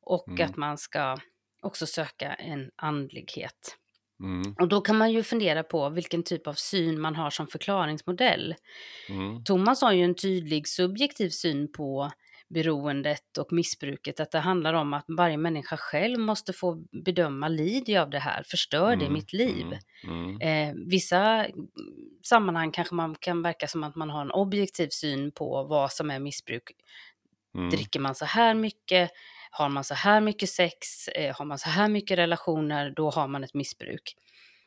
Och 0.00 0.28
Mm. 0.28 0.50
att 0.50 0.56
man 0.56 0.78
ska 0.78 1.16
också 1.62 1.86
söka 1.86 2.32
en 2.34 2.70
andlighet. 2.76 3.76
Mm. 4.20 4.54
Och 4.60 4.68
då 4.68 4.80
kan 4.80 4.98
man 4.98 5.12
ju 5.12 5.22
fundera 5.22 5.62
på 5.62 5.88
vilken 5.88 6.22
typ 6.22 6.46
av 6.46 6.54
syn 6.54 7.00
man 7.00 7.16
har 7.16 7.30
som 7.30 7.46
förklaringsmodell. 7.46 8.54
Mm. 9.08 9.44
Thomas 9.44 9.82
har 9.82 9.92
ju 9.92 10.04
en 10.04 10.14
tydlig 10.14 10.68
subjektiv 10.68 11.30
syn 11.30 11.72
på 11.72 12.10
beroendet 12.48 13.38
och 13.38 13.52
missbruket, 13.52 14.20
att 14.20 14.30
det 14.30 14.38
handlar 14.38 14.74
om 14.74 14.94
att 14.94 15.04
varje 15.08 15.36
människa 15.36 15.76
själv 15.76 16.18
måste 16.18 16.52
få 16.52 16.74
bedöma, 17.04 17.48
lider 17.48 17.92
jag 17.92 18.02
av 18.02 18.10
det 18.10 18.18
här, 18.18 18.42
förstör 18.42 18.96
det 18.96 19.04
Mm. 19.04 19.12
mitt 19.12 19.32
liv? 19.32 19.66
Mm. 20.04 20.40
Eh, 20.40 20.74
vissa 20.86 21.46
sammanhang 22.22 22.70
kanske 22.72 22.94
man 22.94 23.14
kan 23.14 23.42
verka 23.42 23.66
som 23.68 23.84
att 23.84 23.96
man 23.96 24.10
har 24.10 24.20
en 24.20 24.30
objektiv 24.30 24.88
syn 24.88 25.32
på 25.32 25.62
vad 25.62 25.92
som 25.92 26.10
är 26.10 26.18
missbruk. 26.18 26.70
Mm. 27.54 27.70
Dricker 27.70 28.00
man 28.00 28.14
så 28.14 28.24
här 28.24 28.54
mycket, 28.54 29.10
har 29.50 29.68
man 29.68 29.84
så 29.84 29.94
här 29.94 30.20
mycket 30.20 30.48
sex, 30.48 31.08
eh, 31.08 31.36
har 31.36 31.44
man 31.44 31.58
så 31.58 31.68
här 31.68 31.88
mycket 31.88 32.18
relationer, 32.18 32.90
då 32.96 33.10
har 33.10 33.28
man 33.28 33.44
ett 33.44 33.54
missbruk. 33.54 34.14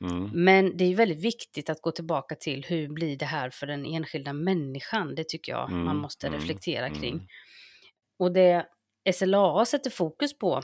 Mm. 0.02 0.30
Men 0.34 0.78
det 0.78 0.84
är 0.86 0.96
väldigt 0.96 1.20
viktigt 1.26 1.70
att 1.70 1.82
gå 1.82 1.91
tillbaka 1.91 2.36
till 2.36 2.65
hur 2.67 2.88
blir 2.89 3.17
det 3.17 3.26
här 3.26 3.50
för 3.50 3.67
den 3.67 3.86
enskilda 3.86 4.34
människan? 4.34 5.15
Det 5.15 5.24
tycker 5.28 5.52
jag 5.52 5.72
man 5.72 5.82
Mm, 5.82 5.98
måste 5.98 6.28
mm, 6.28 6.39
reflektera 6.39 6.89
kring. 6.89 7.28
Och 8.21 8.31
det 8.31 8.65
SLA 9.13 9.65
sätter 9.65 9.89
fokus 9.89 10.38
på, 10.38 10.62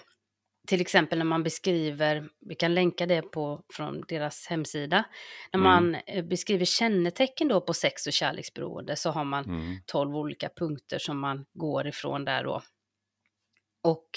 till 0.68 0.82
exempel 0.82 1.18
när 1.18 1.26
man 1.26 1.44
beskriver, 1.44 2.30
vi 2.46 2.56
kan 2.56 2.74
länka 2.74 3.06
det 3.06 3.22
på 3.22 3.62
från 3.74 4.04
deras 4.08 4.48
hemsida, 4.48 5.06
när 5.54 5.60
Mm. 5.60 5.64
man 5.72 5.96
eh, 6.08 6.26
beskriver 6.26 6.66
kännetecken 6.66 7.48
då 7.48 7.62
på 7.62 7.74
sex 7.74 8.08
och 8.08 8.14
kärleksberoende 8.14 8.96
så 8.96 9.10
har 9.10 9.24
man 9.24 9.46
Mm. 9.46 9.78
12 9.86 10.16
olika 10.16 10.50
punkter 10.56 11.00
som 11.00 11.20
man 11.20 11.46
går 11.54 11.88
ifrån 11.88 12.26
där 12.26 12.44
då. 12.44 12.62
Och 13.84 14.08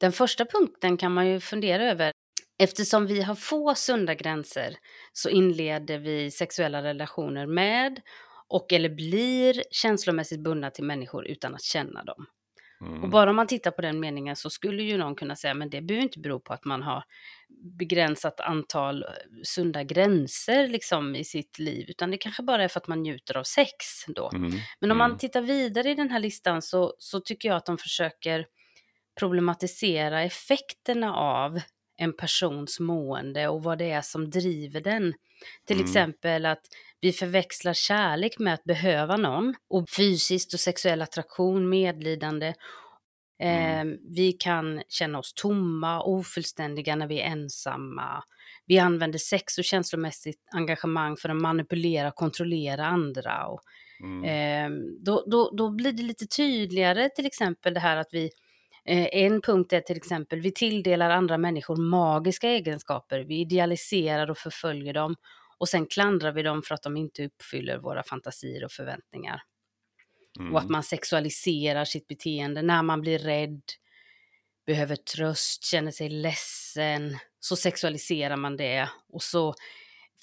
den 0.00 0.12
första 0.12 0.44
punkten 0.44 0.96
kan 0.96 1.12
man 1.14 1.28
ju 1.28 1.40
fundera 1.40 1.90
över. 1.90 2.12
Eftersom 2.58 3.06
vi 3.06 3.22
har 3.22 3.34
få 3.34 3.74
sunda 3.74 4.14
gränser 4.14 4.76
så 5.12 5.28
inleder 5.28 5.98
vi 5.98 6.30
sexuella 6.30 6.82
relationer 6.82 7.46
med 7.46 8.00
och 8.48 8.72
eller 8.72 8.88
blir 8.88 9.62
känslomässigt 9.70 10.40
bundna 10.40 10.70
till 10.70 10.84
människor 10.84 11.26
utan 11.26 11.54
att 11.54 11.62
känna 11.62 12.04
dem. 12.04 12.26
Mm. 12.80 13.02
Och 13.02 13.08
bara 13.08 13.30
om 13.30 13.36
man 13.36 13.46
tittar 13.46 13.70
på 13.70 13.82
den 13.82 14.00
meningen 14.00 14.36
så 14.36 14.50
skulle 14.50 14.82
ju 14.82 14.98
någon 14.98 15.14
kunna 15.14 15.36
säga 15.36 15.54
men 15.54 15.70
det 15.70 15.80
behöver 15.82 16.02
inte 16.02 16.18
bero 16.20 16.40
på 16.40 16.52
att 16.52 16.64
man 16.64 16.82
har 16.82 17.04
begränsat 17.78 18.40
antal 18.40 19.02
eh, 19.02 19.08
sunda 19.44 19.82
gränser 19.84 20.68
liksom 20.68 21.16
i 21.16 21.24
sitt 21.24 21.58
liv 21.58 21.84
utan 21.88 22.10
det 22.10 22.16
kanske 22.18 22.42
bara 22.42 22.64
är 22.64 22.68
för 22.68 22.80
att 22.80 22.88
man 22.88 23.02
njuter 23.02 23.36
av 23.36 23.42
sex 23.42 23.74
då. 24.08 24.30
Mm. 24.34 24.50
Men 24.80 24.90
om 24.90 24.96
Mm. 24.96 24.98
man 24.98 25.18
tittar 25.18 25.40
vidare 25.42 25.90
i 25.90 25.94
den 25.94 26.10
här 26.10 26.20
listan 26.20 26.62
så, 26.62 26.94
så 26.98 27.20
tycker 27.20 27.48
jag 27.48 27.56
att 27.56 27.66
de 27.66 27.78
försöker 27.78 28.46
problematisera 29.20 30.22
effekterna 30.22 31.14
av 31.14 31.60
en 32.00 32.12
persons 32.16 32.80
mående 32.80 33.48
och 33.48 33.62
vad 33.62 33.78
det 33.78 33.90
är 33.90 34.02
som 34.02 34.30
driver 34.30 34.80
den. 34.80 35.14
Till 35.66 35.76
Mm. 35.76 35.84
exempel 35.86 36.46
att 36.46 36.62
vi 37.00 37.12
förväxlar 37.12 37.72
kärlek 37.74 38.38
med 38.38 38.54
att 38.54 38.64
behöva 38.64 39.16
någon 39.16 39.54
och 39.70 39.90
fysiskt 39.96 40.54
och 40.54 40.60
sexuell 40.60 41.02
attraktion, 41.02 41.68
medlidande. 41.68 42.54
Mm. 43.42 43.88
Eh, 43.88 43.96
vi 44.16 44.32
kan 44.32 44.82
känna 44.88 45.18
oss 45.18 45.32
tomma, 45.34 46.02
ofullständiga 46.02 46.96
när 46.96 47.06
vi 47.06 47.20
är 47.20 47.26
ensamma. 47.26 48.24
Vi 48.66 48.78
använder 48.78 49.18
sex 49.18 49.58
och 49.58 49.64
känslomässigt 49.64 50.40
engagemang 50.54 51.16
för 51.16 51.28
att 51.28 51.36
manipulera 51.42 52.10
kontrollera 52.10 52.86
andra. 52.86 53.46
Och, 53.46 53.60
Mm. 54.02 54.24
Eh, 54.24 54.78
då, 55.04 55.24
då, 55.30 55.50
då 55.56 55.70
blir 55.70 55.92
det 55.92 56.02
lite 56.02 56.26
tydligare 56.26 57.08
till 57.08 57.26
exempel 57.26 57.74
det 57.74 57.80
här 57.80 57.96
att 57.96 58.08
vi 58.12 58.30
en 58.84 59.40
punkt 59.40 59.72
är 59.72 59.80
till 59.80 59.96
exempel 59.96 60.40
vi 60.40 60.52
tilldelar 60.52 61.10
andra 61.10 61.38
människor 61.38 61.76
magiska 61.76 62.48
egenskaper, 62.48 63.20
vi 63.20 63.40
idealiserar 63.40 64.30
och 64.30 64.38
förföljer 64.38 64.94
dem 64.94 65.16
och 65.58 65.68
sen 65.68 65.86
klandrar 65.86 66.32
vi 66.32 66.42
dem 66.42 66.62
för 66.62 66.74
att 66.74 66.82
de 66.82 66.96
inte 66.96 67.24
uppfyller 67.24 67.78
våra 67.78 68.02
fantasier 68.02 68.64
och 68.64 68.72
förväntningar. 68.72 69.42
Mm. 70.38 70.52
Och 70.52 70.60
att 70.60 70.68
man 70.68 70.82
sexualiserar 70.82 71.84
sitt 71.84 72.06
beteende 72.06 72.62
när 72.62 72.82
man 72.82 73.00
blir 73.00 73.18
rädd, 73.18 73.62
behöver 74.66 74.96
tröst, 74.96 75.64
känner 75.64 75.90
sig 75.90 76.08
ledsen, 76.08 77.18
så 77.40 77.56
sexualiserar 77.56 78.36
man 78.36 78.56
det 78.56 78.88
och 79.12 79.22
så 79.22 79.54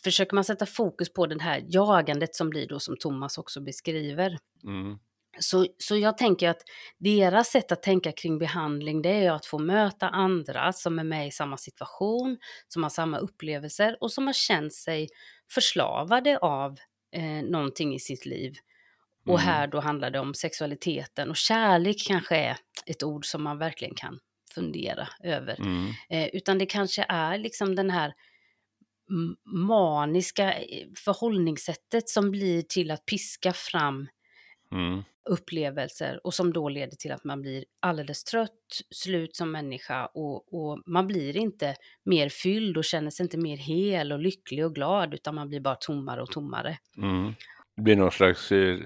försöker 0.03 0.35
man 0.35 0.43
sätta 0.43 0.65
fokus 0.65 1.13
på 1.13 1.25
det 1.25 1.41
här 1.41 1.63
jagandet 1.67 2.35
som 2.35 2.49
blir 2.49 2.67
då 2.67 2.79
som 2.79 2.97
Thomas 2.97 3.37
också 3.37 3.61
beskriver. 3.61 4.37
Mm. 4.63 4.99
Så, 5.39 5.67
så 5.77 5.97
jag 5.97 6.17
tänker 6.17 6.49
att 6.49 6.61
deras 6.97 7.47
sätt 7.47 7.71
att 7.71 7.83
tänka 7.83 8.11
kring 8.11 8.39
behandling 8.39 9.01
det 9.01 9.09
är 9.25 9.31
att 9.31 9.45
få 9.45 9.59
möta 9.59 10.09
andra 10.09 10.73
som 10.73 10.99
är 10.99 11.03
med 11.03 11.27
i 11.27 11.31
samma 11.31 11.57
situation, 11.57 12.37
som 12.67 12.83
har 12.83 12.89
samma 12.89 13.17
upplevelser 13.17 13.97
och 14.01 14.11
som 14.11 14.25
har 14.27 14.33
känt 14.33 14.73
sig 14.73 15.07
förslavade 15.51 16.37
av 16.37 16.77
eh, 17.15 17.43
någonting 17.43 17.95
i 17.95 17.99
sitt 17.99 18.25
liv. 18.25 18.53
Och 19.25 19.39
Mm. 19.39 19.45
här 19.45 19.67
då 19.67 19.79
handlar 19.79 20.09
det 20.11 20.19
om 20.19 20.33
sexualiteten 20.33 21.29
och 21.29 21.35
kärlek 21.35 22.05
kanske 22.07 22.37
är 22.37 22.57
ett 22.85 23.03
ord 23.03 23.25
som 23.25 23.43
man 23.43 23.57
verkligen 23.57 23.95
kan 23.95 24.19
fundera 24.55 25.07
över. 25.23 25.59
Mm. 25.59 25.91
Eh, 26.09 26.27
utan 26.33 26.57
det 26.57 26.65
kanske 26.65 27.05
är 27.09 27.37
liksom 27.37 27.75
den 27.75 27.89
här 27.89 28.13
maniska 29.45 30.53
eh, 30.53 30.87
förhållningssättet 31.05 32.09
som 32.09 32.31
blir 32.31 32.61
till 32.61 32.91
att 32.91 33.05
piska 33.05 33.53
fram 33.53 34.07
Mm 34.71 35.03
upplevelser 35.27 36.19
och 36.23 36.33
som 36.33 36.53
då 36.53 36.69
leder 36.69 36.95
till 36.95 37.11
att 37.11 37.23
man 37.23 37.41
blir 37.41 37.65
alldeles 37.79 38.23
trött, 38.23 38.81
slut 38.91 39.35
som 39.35 39.51
människa 39.51 40.05
och, 40.05 40.53
och 40.53 40.83
man 40.85 41.07
blir 41.07 41.37
inte 41.37 41.75
mer 42.03 42.29
fylld 42.29 42.77
och 42.77 42.83
känner 42.83 43.11
sig 43.11 43.23
inte 43.23 43.37
mer 43.37 43.57
hel 43.57 44.11
och 44.11 44.19
lycklig 44.19 44.65
och 44.65 44.75
glad 44.75 45.13
utan 45.13 45.35
man 45.35 45.49
blir 45.49 45.59
bara 45.59 45.75
tommare 45.75 46.21
och 46.21 46.31
tommare. 46.31 46.77
Mm. 46.97 47.33
Det 47.75 47.81
blir 47.81 47.95
någon 47.95 48.11
slags 48.11 48.51
eh, 48.51 48.79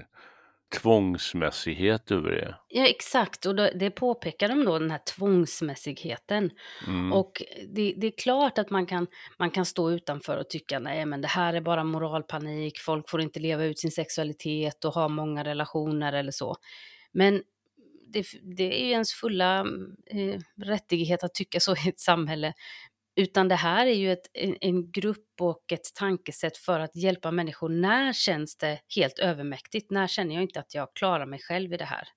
tvångsmässighet 0.71 2.12
över 2.12 2.31
det. 2.31 2.55
Ja, 2.67 2.88
exakt. 2.88 3.45
Och 3.45 3.55
det 3.55 3.91
påpekar 3.91 4.47
de 4.47 4.65
då, 4.65 4.79
den 4.79 4.91
här 4.91 5.01
tvångsmässigheten. 5.17 6.51
Mm. 6.88 7.13
Och 7.13 7.43
det, 7.67 7.93
det 7.97 8.07
är 8.07 8.17
klart 8.17 8.57
att 8.57 8.69
man 8.69 8.86
kan, 8.86 9.07
man 9.39 9.51
kan 9.51 9.65
stå 9.65 9.91
utanför 9.91 10.38
och 10.38 10.49
tycka 10.49 10.79
nej 10.79 11.05
men 11.05 11.21
det 11.21 11.27
här 11.27 11.53
är 11.53 11.62
bara 11.62 11.84
moralpanik, 11.84 12.79
folk 12.79 13.10
får 13.10 13.21
inte 13.21 13.39
leva 13.39 13.63
ut 13.63 13.79
sin 13.79 13.91
sexualitet 13.91 14.86
och 14.86 14.93
ha 14.93 15.07
många 15.07 15.43
relationer 15.43 16.13
eller 16.13 16.31
så. 16.31 16.55
Men 17.12 17.41
det, 18.13 18.25
det 18.57 18.81
är 18.81 18.86
ju 18.86 18.91
ens 18.91 19.13
fulla 19.13 19.60
eh, 20.05 20.39
rättighet 20.57 21.23
att 21.23 21.34
tycka 21.34 21.60
så 21.60 21.75
i 21.75 21.89
ett 21.89 21.99
samhälle. 21.99 22.53
Utan 23.15 23.47
det 23.47 23.56
här 23.56 23.86
är 23.86 23.93
ju 23.93 24.12
ett, 24.12 24.28
en, 24.34 24.58
en 24.62 24.91
grupp 24.91 25.28
och 25.39 25.71
ett 25.71 25.93
tankesätt 25.95 26.58
för 26.58 26.80
att 26.80 26.95
hjälpa 26.95 27.32
människor. 27.32 27.69
När 27.69 28.13
känns 28.13 28.58
det 28.58 28.80
helt 28.95 29.19
övermäktigt? 29.19 29.91
När 29.91 30.08
känner 30.08 30.36
jag 30.36 30.43
inte 30.43 30.60
att 30.60 30.76
jag 30.76 30.93
klarar 30.93 31.26
mig 31.26 31.39
själv 31.39 31.74
i 31.74 31.78
det 31.78 31.86
här? 31.86 32.08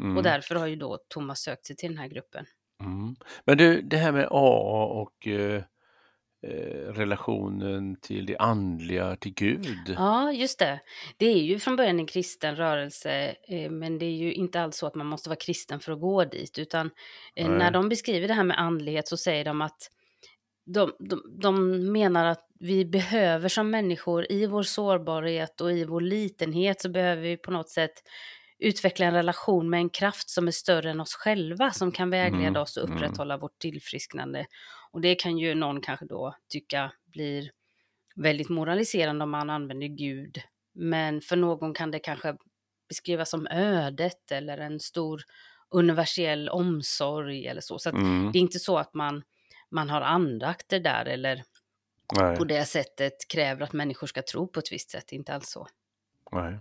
Mm. 0.00 0.16
Och 0.16 0.22
därför 0.22 0.54
har 0.54 0.66
ju 0.66 0.76
då 0.76 0.98
Thomas 1.08 1.40
sökt 1.40 1.66
sig 1.66 1.76
till 1.76 1.88
den 1.88 1.98
här 1.98 2.08
gruppen. 2.08 2.46
Mm. 2.80 3.16
Men 3.44 3.58
du, 3.58 3.82
det 3.82 3.96
här 3.96 4.12
med 4.12 4.26
AA 4.30 4.84
och 4.84 5.26
eh, 5.26 5.62
eh, 6.42 6.92
relationen 6.92 7.96
till 8.00 8.26
det 8.26 8.36
andliga, 8.36 9.16
till 9.16 9.34
Gud. 9.34 9.94
Ja, 9.96 10.32
just 10.32 10.58
det. 10.58 10.80
Det 11.16 11.26
är 11.26 11.42
ju 11.42 11.58
från 11.58 11.76
början 11.76 11.98
en 11.98 12.06
kristen 12.06 12.56
rörelse, 12.56 13.34
eh, 13.48 13.70
men 13.70 13.98
det 13.98 14.06
är 14.06 14.16
ju 14.16 14.32
inte 14.32 14.60
alls 14.60 14.76
så 14.76 14.86
att 14.86 14.94
man 14.94 15.06
måste 15.06 15.28
vara 15.28 15.38
kristen 15.38 15.80
för 15.80 15.92
att 15.92 16.00
gå 16.00 16.24
dit, 16.24 16.58
utan 16.58 16.90
eh, 17.34 17.48
när 17.48 17.70
de 17.70 17.88
beskriver 17.88 18.28
det 18.28 18.34
här 18.34 18.44
med 18.44 18.60
andlighet 18.60 19.08
så 19.08 19.16
säger 19.16 19.44
de 19.44 19.60
att 19.60 19.90
de, 20.72 20.92
de, 20.98 21.22
de 21.40 21.92
menar 21.92 22.24
att 22.24 22.46
vi 22.60 22.84
behöver 22.84 23.48
som 23.48 23.70
människor 23.70 24.32
i 24.32 24.46
vår 24.46 24.62
sårbarhet 24.62 25.60
och 25.60 25.72
i 25.72 25.84
vår 25.84 26.00
litenhet 26.00 26.80
så 26.80 26.88
behöver 26.88 27.22
vi 27.22 27.36
på 27.36 27.50
något 27.50 27.68
sätt 27.70 27.92
utveckla 28.58 29.06
en 29.06 29.14
relation 29.14 29.70
med 29.70 29.78
en 29.78 29.90
kraft 29.90 30.30
som 30.30 30.46
är 30.48 30.52
större 30.52 30.90
än 30.90 31.00
oss 31.00 31.14
själva 31.14 31.70
som 31.70 31.92
kan 31.92 32.10
vägleda 32.10 32.48
Mm, 32.48 32.62
oss 32.62 32.76
och 32.76 32.84
mm. 32.84 32.96
upprätthålla 32.96 33.36
vårt 33.36 33.58
tillfrisknande. 33.58 34.46
Och 34.92 35.00
det 35.00 35.14
kan 35.14 35.38
ju 35.38 35.54
någon 35.54 35.80
kanske 35.80 36.06
då 36.06 36.34
tycka 36.48 36.92
blir 37.06 37.50
väldigt 38.16 38.48
moraliserande 38.48 39.22
om 39.24 39.30
man 39.30 39.50
använder 39.50 39.86
Gud. 39.86 40.38
Men 40.74 41.20
för 41.20 41.36
någon 41.36 41.74
kan 41.74 41.90
det 41.90 41.98
kanske 41.98 42.36
beskrivas 42.88 43.30
som 43.30 43.46
ödet 43.46 44.32
eller 44.32 44.58
en 44.58 44.80
stor 44.80 45.22
universell 45.70 46.48
omsorg 46.48 47.46
eller 47.46 47.60
så. 47.60 47.78
Så 47.78 47.90
Mm. 47.90 48.32
det 48.32 48.38
är 48.38 48.40
inte 48.40 48.58
så 48.58 48.78
att 48.78 48.94
man, 48.94 49.22
man 49.72 49.90
har 49.90 50.00
andakter 50.00 50.80
där 50.80 51.04
eller 51.04 51.42
Nej, 52.20 52.36
på 52.36 52.44
det 52.44 52.64
sättet 52.64 53.28
kräver 53.28 53.62
att 53.62 53.72
människor 53.72 54.06
ska 54.06 54.22
tro 54.22 54.46
på 54.48 54.60
ett 54.60 54.72
visst 54.72 54.90
sätt. 54.90 55.12
Inte 55.12 55.34
alls 55.34 55.48
så. 55.48 55.66
nej. 56.32 56.58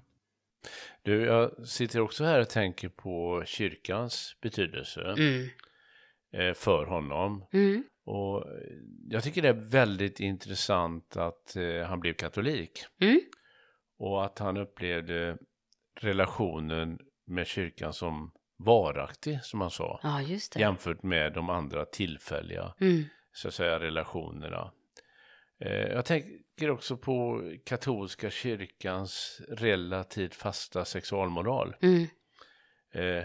Du, 1.01 1.21
jag 1.25 1.67
sitter 1.67 1.99
också 1.99 2.23
här 2.23 2.39
och 2.39 2.49
tänker 2.49 2.89
på 2.89 3.43
kyrkans 3.45 4.35
betydelse 4.41 5.01
Mm. 5.17 5.49
eh, 6.33 6.53
för 6.53 6.85
honom. 6.85 7.45
Mm. 7.53 7.83
Och 8.05 8.45
jag 9.09 9.23
tycker 9.23 9.41
det 9.41 9.47
är 9.49 9.53
väldigt 9.69 10.19
intressant 10.19 11.17
att 11.17 11.55
eh, 11.55 11.81
han 11.87 11.99
blev 11.99 12.13
katolik. 12.13 12.85
Mm. 13.01 13.21
Och 13.97 14.25
att 14.25 14.39
han 14.39 14.57
upplevde 14.57 15.37
relationen 15.95 16.99
med 17.25 17.47
kyrkan 17.47 17.93
som 17.93 18.31
varaktig, 18.63 19.39
som 19.43 19.61
han 19.61 19.71
sa. 19.71 19.99
Ja. 20.03 20.21
Jämfört 20.55 21.03
med 21.03 21.33
de 21.33 21.49
andra 21.49 21.85
tillfälliga, 21.85 22.73
Mm. 22.81 23.03
så 23.33 23.47
att 23.47 23.53
säga, 23.53 23.79
relationerna. 23.79 24.71
Eh, 25.59 25.71
jag 25.87 26.05
tänker 26.05 26.69
också 26.71 26.97
på 26.97 27.41
katolska 27.65 28.29
kyrkans 28.29 29.41
relativt 29.49 30.35
fasta 30.35 30.85
sexualmoral. 30.85 31.75
Mm. 31.81 32.07
Eh, 32.93 33.23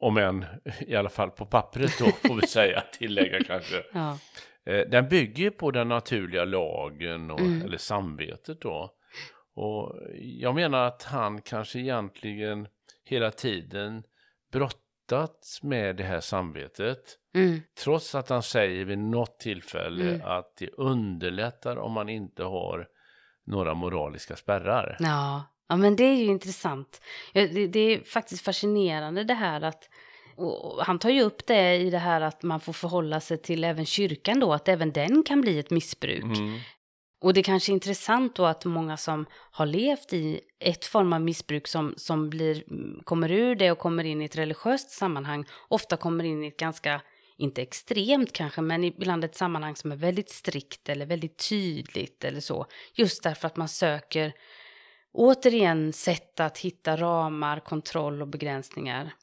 om 0.00 0.16
än 0.16 0.44
i 0.80 0.94
alla 0.96 1.08
fall 1.08 1.30
på 1.30 1.46
pappret 1.46 1.98
då, 1.98 2.04
får 2.04 2.40
vi 2.40 2.46
säga, 2.46 2.80
tillägga 2.92 3.44
kanske. 3.44 3.82
Ja. 3.92 4.18
Eh, 4.66 4.88
den 4.88 5.08
bygger 5.08 5.50
på 5.50 5.70
den 5.70 5.88
naturliga 5.88 6.44
lagen, 6.44 7.30
och, 7.30 7.40
Mm. 7.40 7.62
eller 7.62 7.78
samvetet 7.78 8.60
då. 8.60 8.94
Och 9.54 9.96
jag 10.14 10.54
menar 10.54 10.86
att 10.86 11.02
han 11.02 11.42
kanske 11.42 11.78
egentligen 11.78 12.68
hela 13.04 13.30
tiden 13.30 14.02
brottats 14.52 15.62
med 15.62 15.96
det 15.96 16.02
här 16.04 16.20
samvetet. 16.20 17.16
Mm. 17.34 17.60
Trots 17.84 18.14
att 18.14 18.28
han 18.28 18.42
säger 18.42 18.84
vid 18.84 18.98
något 18.98 19.38
tillfälle 19.40 20.08
Mm. 20.14 20.26
att 20.26 20.56
det 20.58 20.70
underlättar 20.70 21.76
om 21.76 21.92
man 21.92 22.08
inte 22.08 22.42
har 22.42 22.88
några 23.46 23.74
moraliska 23.74 24.36
spärrar. 24.36 24.96
Ja. 25.00 25.44
ja, 25.68 25.76
men 25.76 25.96
det 25.96 26.04
är 26.04 26.14
ju 26.16 26.24
intressant. 26.24 27.00
Det, 27.32 27.66
det 27.66 27.80
är 27.80 28.00
faktiskt 28.00 28.44
fascinerande 28.44 29.24
det 29.24 29.34
här 29.34 29.60
att 29.60 29.88
han 30.78 30.98
tar 30.98 31.10
ju 31.10 31.22
upp 31.22 31.46
det 31.46 31.76
i 31.76 31.90
det 31.90 31.98
här 31.98 32.20
att 32.20 32.42
man 32.42 32.60
får 32.60 32.72
förhålla 32.72 33.20
sig 33.20 33.38
till 33.38 33.64
även 33.64 33.86
kyrkan 33.86 34.40
då, 34.40 34.52
att 34.52 34.68
även 34.68 34.92
den 34.92 35.22
kan 35.22 35.40
bli 35.40 35.58
ett 35.58 35.70
missbruk. 35.70 36.22
Mm. 36.24 36.58
Och 37.20 37.34
det 37.34 37.42
kanske 37.42 37.72
är 37.72 37.74
intressant 37.74 38.36
då 38.36 38.46
att 38.46 38.64
många 38.64 38.96
som 38.96 39.26
har 39.32 39.66
levt 39.66 40.12
i 40.12 40.40
ett 40.58 40.84
form 40.84 41.12
av 41.12 41.20
missbruk 41.20 41.68
som, 41.68 41.94
som 41.96 42.30
blir, 42.30 42.64
mm, 42.70 43.00
kommer 43.04 43.32
ur 43.32 43.54
det 43.54 43.70
och 43.70 43.78
kommer 43.78 44.04
in 44.04 44.22
i 44.22 44.24
ett 44.24 44.36
religiöst 44.36 44.90
sammanhang 44.90 45.44
ofta 45.68 45.96
kommer 45.96 46.24
in 46.24 46.44
i 46.44 46.46
ett 46.46 46.56
ganska, 46.56 47.00
inte 47.36 47.62
extremt 47.62 48.32
kanske, 48.32 48.60
men 48.60 48.84
ibland 48.84 49.24
ett 49.24 49.36
sammanhang 49.36 49.76
som 49.76 49.92
är 49.92 49.96
väldigt 49.96 50.30
strikt 50.30 50.88
eller 50.88 51.06
väldigt 51.06 51.48
tydligt 51.48 52.24
eller 52.24 52.40
så. 52.40 52.66
Just 52.94 53.22
därför 53.22 53.46
att 53.46 53.56
man 53.56 53.68
söker 53.68 54.32
återigen 55.12 55.92
sätt 55.92 56.40
att 56.40 56.58
hitta 56.58 56.96
ramar, 56.96 57.60
kontroll 57.60 58.22
och 58.22 58.28
begränsningar. 58.28 59.14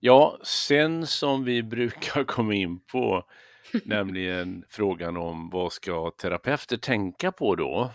Ja, 0.00 0.38
sen 0.42 1.06
som 1.06 1.44
vi 1.44 1.62
brukar 1.62 2.24
komma 2.34 2.54
in 2.54 2.80
på, 2.80 3.24
nämligen 3.84 4.64
frågan 4.68 5.16
om 5.16 5.50
vad 5.50 5.72
ska 5.72 6.10
terapeuter 6.10 6.76
tänka 6.76 7.32
på 7.32 7.54
då? 7.56 7.92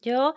Ja, 0.00 0.34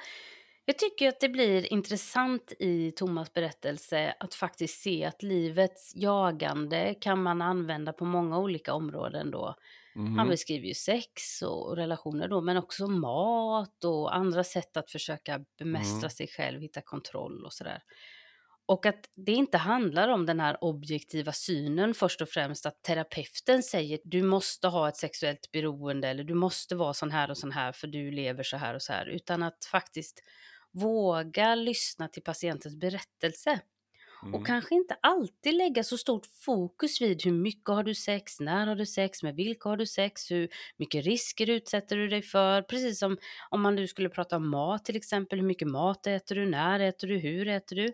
jag 0.66 0.78
tycker 0.80 1.10
att 1.10 1.20
det 1.20 1.30
blir 1.30 1.74
intressant 1.74 2.54
i 2.60 2.92
Thomas 2.92 3.34
berättelse 3.34 4.16
att 4.20 4.36
faktiskt 4.36 4.82
se 4.82 5.06
att 5.06 5.24
livets 5.24 5.94
jagande 5.96 6.96
kan 7.02 7.24
man 7.24 7.42
använda 7.42 7.94
på 7.94 8.06
många 8.06 8.40
olika 8.40 8.74
områden 8.74 9.32
då. 9.32 9.56
Han 10.12 10.28
Mhm. 10.28 10.30
beskriver 10.30 10.68
ju 10.68 10.74
sex 10.74 11.42
och 11.42 11.76
relationer 11.78 12.28
då, 12.28 12.42
men 12.42 12.58
också 12.58 12.88
mat 12.88 13.84
och 13.86 14.16
andra 14.16 14.44
sätt 14.44 14.78
att 14.78 14.92
försöka 14.92 15.46
bemästra 15.60 16.10
Mm. 16.10 16.12
sig 16.12 16.28
själv, 16.28 16.62
hitta 16.62 16.82
kontroll 16.82 17.46
och 17.46 17.54
sådär. 17.54 17.84
Och 18.70 18.86
att 18.86 19.10
det 19.16 19.32
inte 19.32 19.58
handlar 19.58 20.08
om 20.08 20.26
den 20.26 20.40
här 20.40 20.64
objektiva 20.64 21.32
synen 21.32 21.94
först 21.94 22.22
och 22.22 22.30
främst, 22.30 22.66
att 22.66 22.84
terapeuten 22.84 23.64
säger 23.64 24.00
du 24.04 24.24
måste 24.24 24.68
ha 24.68 24.90
ett 24.90 24.98
sexuellt 24.98 25.52
beroende 25.52 26.08
eller 26.08 26.24
du 26.24 26.34
måste 26.34 26.76
vara 26.76 26.94
sån 26.94 27.12
här 27.12 27.30
och 27.30 27.38
sån 27.38 27.52
här 27.52 27.72
för 27.72 27.88
du 27.88 28.12
lever 28.12 28.44
så 28.44 28.58
här 28.58 28.76
och 28.76 28.82
så 28.82 28.94
här, 28.94 29.06
utan 29.06 29.44
att 29.44 29.66
faktiskt 29.66 30.24
våga 30.72 31.56
lyssna 31.56 32.08
till 32.08 32.24
patientens 32.24 32.76
berättelse. 32.76 33.60
Mm. 34.24 34.36
Och 34.36 34.48
kanske 34.48 34.76
inte 34.76 34.98
alltid 35.02 35.54
lägga 35.54 35.84
så 35.84 35.98
stort 35.98 36.26
fokus 36.26 37.02
vid 37.02 37.26
hur 37.26 37.32
mycket 37.32 37.70
har 37.70 37.84
du 37.84 37.96
sex, 37.96 38.40
när 38.40 38.68
har 38.68 38.76
du 38.76 38.86
sex, 38.86 39.24
med 39.24 39.36
vilka 39.36 39.70
har 39.70 39.78
du 39.78 39.86
sex, 39.86 40.32
hur 40.32 40.50
mycket 40.78 41.06
risker 41.06 41.50
utsätter 41.50 41.98
du 41.98 42.08
dig 42.08 42.22
för. 42.22 42.62
Precis 42.62 43.00
som 43.00 43.18
om 43.50 43.62
man 43.62 43.76
nu 43.76 43.88
skulle 43.88 44.10
prata 44.10 44.36
om 44.36 44.50
mat 44.50 44.86
till 44.86 44.96
exempel, 44.96 45.40
hur 45.40 45.48
mycket 45.48 45.68
mat 45.68 46.08
äter 46.08 46.36
du, 46.36 46.46
när 46.46 46.80
äter 46.80 47.08
du, 47.08 47.18
hur 47.18 47.48
äter 47.48 47.76
du? 47.76 47.94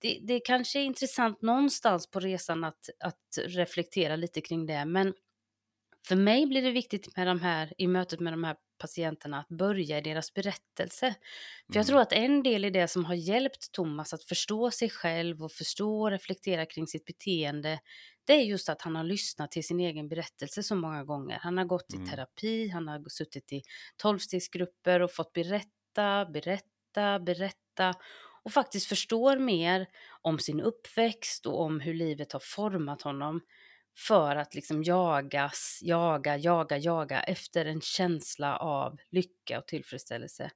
Det, 0.00 0.18
det 0.22 0.40
kanske 0.40 0.78
är 0.78 0.84
intressant 0.84 1.42
någonstans 1.42 2.10
på 2.10 2.20
resan 2.20 2.64
att, 2.64 2.90
att 3.00 3.38
reflektera 3.46 4.16
lite 4.16 4.40
kring 4.40 4.66
det, 4.66 4.84
men 4.84 5.14
för 6.08 6.16
mig 6.16 6.46
blir 6.46 6.62
det 6.62 6.70
viktigt 6.70 7.16
med 7.16 7.26
de 7.26 7.40
här, 7.40 7.72
i 7.78 7.86
mötet 7.86 8.20
med 8.20 8.32
de 8.32 8.44
här 8.44 8.56
patienterna 8.78 9.38
att 9.38 9.48
börja 9.48 9.98
i 9.98 10.00
deras 10.00 10.34
berättelse. 10.34 11.14
För 11.66 11.74
jag 11.74 11.76
mm. 11.76 11.86
tror 11.86 12.00
att 12.00 12.12
en 12.12 12.42
del 12.42 12.64
i 12.64 12.70
det 12.70 12.88
som 12.88 13.04
har 13.04 13.14
hjälpt 13.14 13.72
Thomas 13.72 14.14
att 14.14 14.24
förstå 14.24 14.70
sig 14.70 14.90
själv 14.90 15.44
och 15.44 15.52
förstå 15.52 16.02
och 16.02 16.10
reflektera 16.10 16.66
kring 16.66 16.86
sitt 16.86 17.04
beteende, 17.04 17.80
det 18.24 18.32
är 18.32 18.42
just 18.42 18.68
att 18.68 18.82
han 18.82 18.96
har 18.96 19.04
lyssnat 19.04 19.50
till 19.50 19.66
sin 19.66 19.80
egen 19.80 20.08
berättelse 20.08 20.62
så 20.62 20.76
många 20.76 21.04
gånger. 21.04 21.38
Han 21.42 21.58
har 21.58 21.64
gått 21.64 21.92
i 21.94 21.96
mm. 21.96 22.08
terapi, 22.08 22.68
han 22.68 22.88
har 22.88 23.08
suttit 23.08 23.52
i 23.52 23.62
tolvstegsgrupper 23.96 25.02
och 25.02 25.12
fått 25.12 25.32
berätta, 25.32 26.26
berätta, 26.26 27.18
berätta 27.18 27.94
och 28.46 28.52
faktiskt 28.52 28.86
förstår 28.86 29.38
mer 29.38 29.86
om 30.22 30.38
sin 30.38 30.60
uppväxt 30.60 31.46
och 31.46 31.60
om 31.60 31.80
hur 31.80 31.94
livet 31.94 32.32
har 32.32 32.40
format 32.40 33.02
honom 33.02 33.40
för 33.96 34.36
att 34.36 34.54
liksom 34.54 34.82
jagas, 34.82 35.80
jaga, 35.82 36.36
jaga, 36.36 36.78
jaga 36.78 37.20
efter 37.20 37.66
en 37.66 37.80
känsla 37.80 38.56
av 38.56 38.96
lycka 39.10 39.58
och 39.58 39.66
tillfredsställelse. 39.66 40.50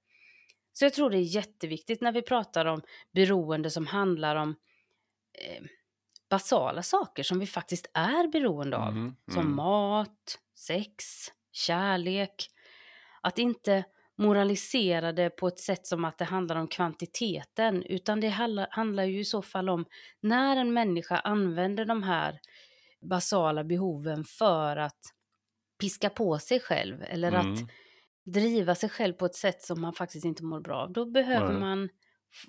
Så 0.72 0.84
jag 0.84 0.94
tror 0.94 1.10
det 1.10 1.16
är 1.16 1.34
jätteviktigt 1.34 2.00
när 2.00 2.12
vi 2.12 2.22
pratar 2.22 2.66
om 2.66 2.82
beroende 3.12 3.70
som 3.70 3.86
handlar 3.86 4.36
om 4.36 4.56
eh, 5.32 5.62
basala 6.28 6.82
saker 6.82 7.22
som 7.22 7.38
vi 7.38 7.46
faktiskt 7.46 7.90
är 7.94 8.28
beroende 8.28 8.76
av. 8.76 8.88
Mm, 8.88 9.02
mm. 9.02 9.16
Som 9.30 9.56
mat, 9.56 10.38
sex, 10.54 11.04
kärlek. 11.52 12.50
Att 13.20 13.38
inte 13.38 13.84
moralisera 14.20 15.12
det 15.12 15.30
på 15.30 15.48
ett 15.48 15.58
sätt 15.58 15.86
som 15.86 16.04
att 16.04 16.18
det 16.18 16.24
handlar 16.24 16.56
om 16.56 16.68
kvantiteten, 16.68 17.82
utan 17.82 18.20
det 18.20 18.28
handlar, 18.28 18.68
handlar 18.70 19.04
ju 19.04 19.20
i 19.20 19.24
så 19.24 19.42
fall 19.42 19.68
om 19.68 19.84
när 20.20 20.56
en 20.56 20.72
människa 20.72 21.16
använder 21.16 21.84
de 21.84 22.02
här 22.02 22.40
basala 23.10 23.64
behoven 23.64 24.24
för 24.24 24.76
att 24.76 25.00
piska 25.80 26.10
på 26.10 26.38
sig 26.38 26.60
själv 26.60 27.02
eller 27.02 27.28
mm. 27.28 27.52
att 27.52 27.60
driva 28.24 28.74
sig 28.74 28.88
själv 28.88 29.12
på 29.12 29.26
ett 29.26 29.34
sätt 29.34 29.62
som 29.62 29.80
man 29.80 29.92
faktiskt 29.92 30.24
inte 30.24 30.44
mår 30.44 30.60
bra 30.60 30.76
av. 30.76 30.92
Då 30.92 31.06
behöver 31.06 31.52
Nej. 31.52 31.60
man 31.60 31.88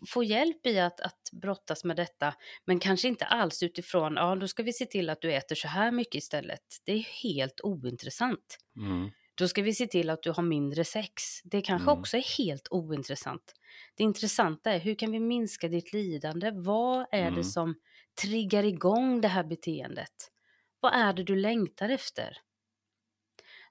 få 0.07 0.23
hjälp 0.23 0.65
i 0.65 0.79
att, 0.79 0.99
att 0.99 1.29
brottas 1.31 1.83
med 1.83 1.95
detta, 1.95 2.33
men 2.65 2.79
kanske 2.79 3.07
inte 3.07 3.25
alls 3.25 3.63
utifrån, 3.63 4.15
ja 4.15 4.35
då 4.35 4.47
ska 4.47 4.63
vi 4.63 4.73
se 4.73 4.85
till 4.85 5.09
att 5.09 5.21
du 5.21 5.33
äter 5.33 5.55
så 5.55 5.67
här 5.67 5.91
mycket 5.91 6.15
istället. 6.15 6.61
Det 6.85 6.91
är 6.91 7.23
helt 7.23 7.61
ointressant. 7.61 8.57
Mm. 8.77 9.11
Då 9.35 9.47
ska 9.47 9.61
vi 9.61 9.73
se 9.73 9.87
till 9.87 10.09
att 10.09 10.23
du 10.23 10.31
har 10.31 10.43
mindre 10.43 10.85
sex. 10.85 11.41
Det 11.43 11.61
kanske 11.61 11.91
mm. 11.91 11.99
också 11.99 12.17
är 12.17 12.37
helt 12.37 12.67
ointressant. 12.71 13.53
Det 13.95 14.03
intressanta 14.03 14.71
är 14.71 14.79
hur 14.79 14.95
kan 14.95 15.11
vi 15.11 15.19
minska 15.19 15.67
ditt 15.67 15.93
lidande? 15.93 16.51
Vad 16.51 17.05
är 17.11 17.21
mm. 17.21 17.35
det 17.35 17.43
som 17.43 17.75
triggar 18.21 18.63
igång 18.63 19.21
det 19.21 19.27
här 19.27 19.43
beteendet? 19.43 20.31
Vad 20.79 20.93
är 20.93 21.13
det 21.13 21.23
du 21.23 21.35
längtar 21.35 21.89
efter? 21.89 22.37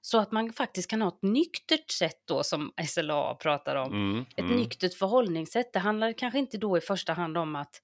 Så 0.01 0.17
att 0.19 0.31
man 0.31 0.53
faktiskt 0.53 0.89
kan 0.89 1.01
ha 1.01 1.07
ett 1.09 1.21
nyktert 1.21 1.91
sätt 1.91 2.21
då 2.25 2.43
som 2.43 2.73
SLA 2.87 3.35
pratar 3.35 3.75
om. 3.75 3.91
Mm, 3.91 4.25
ett 4.35 4.39
mm. 4.39 4.57
nyktert 4.57 4.93
förhållningssätt. 4.93 5.73
Det 5.73 5.79
handlar 5.79 6.13
kanske 6.13 6.39
inte 6.39 6.57
då 6.57 6.77
i 6.77 6.81
första 6.81 7.13
hand 7.13 7.37
om 7.37 7.55
att 7.55 7.81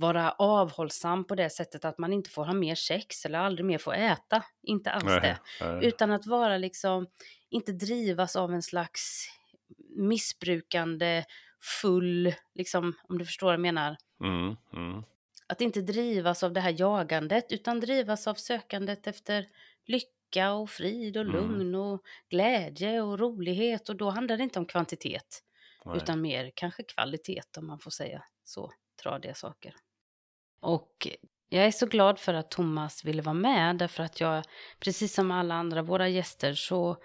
vara 0.00 0.30
avhållsam 0.30 1.24
på 1.24 1.34
det 1.34 1.50
sättet 1.50 1.84
att 1.84 1.98
man 1.98 2.12
inte 2.12 2.30
får 2.30 2.44
ha 2.44 2.52
mer 2.52 2.74
sex 2.74 3.26
eller 3.26 3.38
aldrig 3.38 3.66
mer 3.66 3.78
får 3.78 3.94
äta. 3.94 4.44
Inte 4.62 4.90
alls 4.90 5.04
nej, 5.04 5.20
det. 5.20 5.38
Nej. 5.60 5.86
Utan 5.86 6.10
att 6.10 6.26
vara 6.26 6.58
liksom, 6.58 7.06
inte 7.50 7.72
drivas 7.72 8.36
av 8.36 8.52
en 8.52 8.62
slags 8.62 9.26
missbrukande, 9.96 11.24
full, 11.82 12.34
liksom, 12.54 12.92
om 13.02 13.18
du 13.18 13.24
förstår 13.24 13.46
vad 13.46 13.54
jag 13.54 13.60
menar. 13.60 13.96
Mm, 14.24 14.56
mm. 14.72 15.02
Att 15.46 15.60
inte 15.60 15.80
drivas 15.80 16.42
av 16.42 16.52
det 16.52 16.60
här 16.60 16.74
jagandet 16.78 17.52
utan 17.52 17.80
drivas 17.80 18.26
av 18.26 18.34
sökandet 18.34 19.06
efter 19.06 19.46
lycka 19.86 20.52
och 20.52 20.70
frid 20.70 21.16
och 21.16 21.24
mm. 21.24 21.36
lugn 21.36 21.60
mm. 21.60 21.80
och 21.80 22.02
glädje 22.28 23.02
och 23.02 23.18
rolighet 23.18 23.88
och 23.88 23.96
då 23.96 24.10
handlar 24.10 24.36
det 24.36 24.42
inte 24.42 24.58
om 24.58 24.66
kvantitet 24.66 25.42
Nej. 25.84 25.96
utan 25.96 26.20
mer 26.20 26.52
kanske 26.54 26.82
kvalitet 26.82 27.42
om 27.58 27.66
man 27.66 27.78
får 27.78 27.90
säga 27.90 28.22
så 28.44 28.70
tradiga 29.02 29.34
saker. 29.34 29.74
Och 30.60 31.08
jag 31.48 31.66
är 31.66 31.70
så 31.70 31.86
glad 31.86 32.18
för 32.18 32.34
att 32.34 32.50
Thomas 32.50 33.04
ville 33.04 33.22
vara 33.22 33.34
med 33.34 33.76
därför 33.76 34.02
att 34.02 34.20
jag, 34.20 34.44
precis 34.80 35.14
som 35.14 35.30
alla 35.30 35.54
andra 35.54 35.82
våra 35.82 36.08
gäster, 36.08 36.54
så 36.54 36.96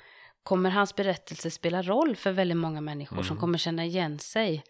kommer 0.44 0.70
hans 0.70 0.96
berättelse 0.96 1.52
spela 1.52 1.82
roll 1.82 2.16
för 2.16 2.32
väldigt 2.32 2.58
många 2.58 2.82
människor 2.82 3.16
mm. 3.16 3.26
som 3.26 3.38
kommer 3.38 3.58
känna 3.58 3.86
igen 3.86 4.20
sig. 4.20 4.64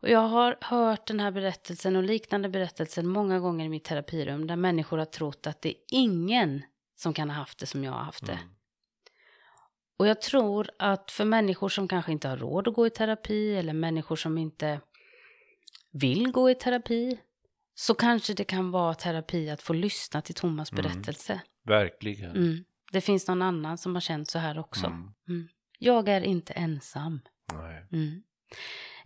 Och 0.00 0.08
jag 0.08 0.28
har 0.28 0.58
hört 0.60 1.06
den 1.06 1.20
här 1.20 1.30
berättelsen 1.30 1.96
och 1.96 2.02
liknande 2.02 2.48
berättelser 2.48 3.02
många 3.02 3.40
gånger 3.40 3.64
i 3.66 3.68
mitt 3.68 3.84
terapirum 3.84 4.46
där 4.46 4.56
människor 4.56 4.98
har 4.98 5.04
trott 5.04 5.46
att 5.46 5.62
det 5.62 5.68
är 5.68 5.76
ingen 5.90 6.62
som 6.96 7.12
kan 7.12 7.30
ha 7.30 7.36
haft 7.36 7.58
det 7.58 7.66
som 7.66 7.84
jag 7.84 7.92
har 7.92 8.04
haft 8.04 8.26
det. 8.26 8.32
Mm. 8.32 8.48
Och 9.98 10.06
jag 10.06 10.22
tror 10.22 10.70
att 10.78 11.10
för 11.10 11.24
människor 11.24 11.68
som 11.68 11.88
kanske 11.88 12.12
inte 12.12 12.28
har 12.28 12.36
råd 12.36 12.68
att 12.68 12.74
gå 12.74 12.86
i 12.86 12.90
terapi 12.90 13.56
eller 13.56 13.72
människor 13.72 14.16
som 14.16 14.38
inte 14.38 14.80
vill 15.92 16.32
gå 16.32 16.50
i 16.50 16.54
terapi 16.54 17.18
så 17.78 17.94
kanske 17.94 18.34
det 18.34 18.44
kan 18.44 18.70
vara 18.70 18.94
terapi 18.94 19.50
att 19.50 19.62
få 19.62 19.72
lyssna 19.72 20.22
till 20.22 20.34
Thomas 20.34 20.72
mm. 20.72 20.82
berättelse. 20.82 21.32
Mm. 21.32 21.44
Verkligen. 21.64 22.30
Mm. 22.30 22.64
Det 22.92 23.00
finns 23.00 23.28
någon 23.28 23.42
annan 23.42 23.78
som 23.78 23.94
har 23.94 24.00
känt 24.00 24.30
så 24.30 24.38
här 24.38 24.58
också. 24.58 24.86
Mm. 24.86 25.12
mm. 25.28 25.48
Jag 25.78 26.08
är 26.08 26.20
inte 26.20 26.52
ensam. 26.52 27.20
Nej. 27.52 27.86
Mm 27.92 28.22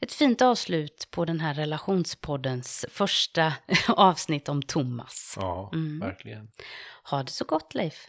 ett 0.00 0.12
fint 0.12 0.42
avslut 0.42 1.08
på 1.10 1.24
den 1.24 1.40
här 1.40 1.54
relationspoddens 1.54 2.86
första 2.90 3.52
avsnitt 3.88 4.48
om 4.48 4.62
Thomas. 4.62 5.34
Ja, 5.40 5.70
verkligen. 6.00 6.48
Ha 7.10 7.22
det 7.22 7.30
så 7.30 7.44
gott 7.44 7.74
Leif. 7.74 8.06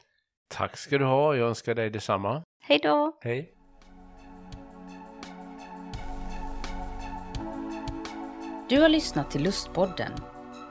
Tack 0.50 0.78
ska 0.78 0.97
du 0.97 1.06
ha, 1.06 1.36
jag 1.36 1.50
önskar 1.50 1.76
dig 1.76 1.89
detsamma. 1.89 2.43
Hej 2.63 2.80
då. 2.84 3.17
Hej. 3.21 3.54
Du 8.69 8.82
har 8.82 8.89
lyssnat 8.89 9.32
till 9.32 9.43
Lustpodden. 9.43 10.12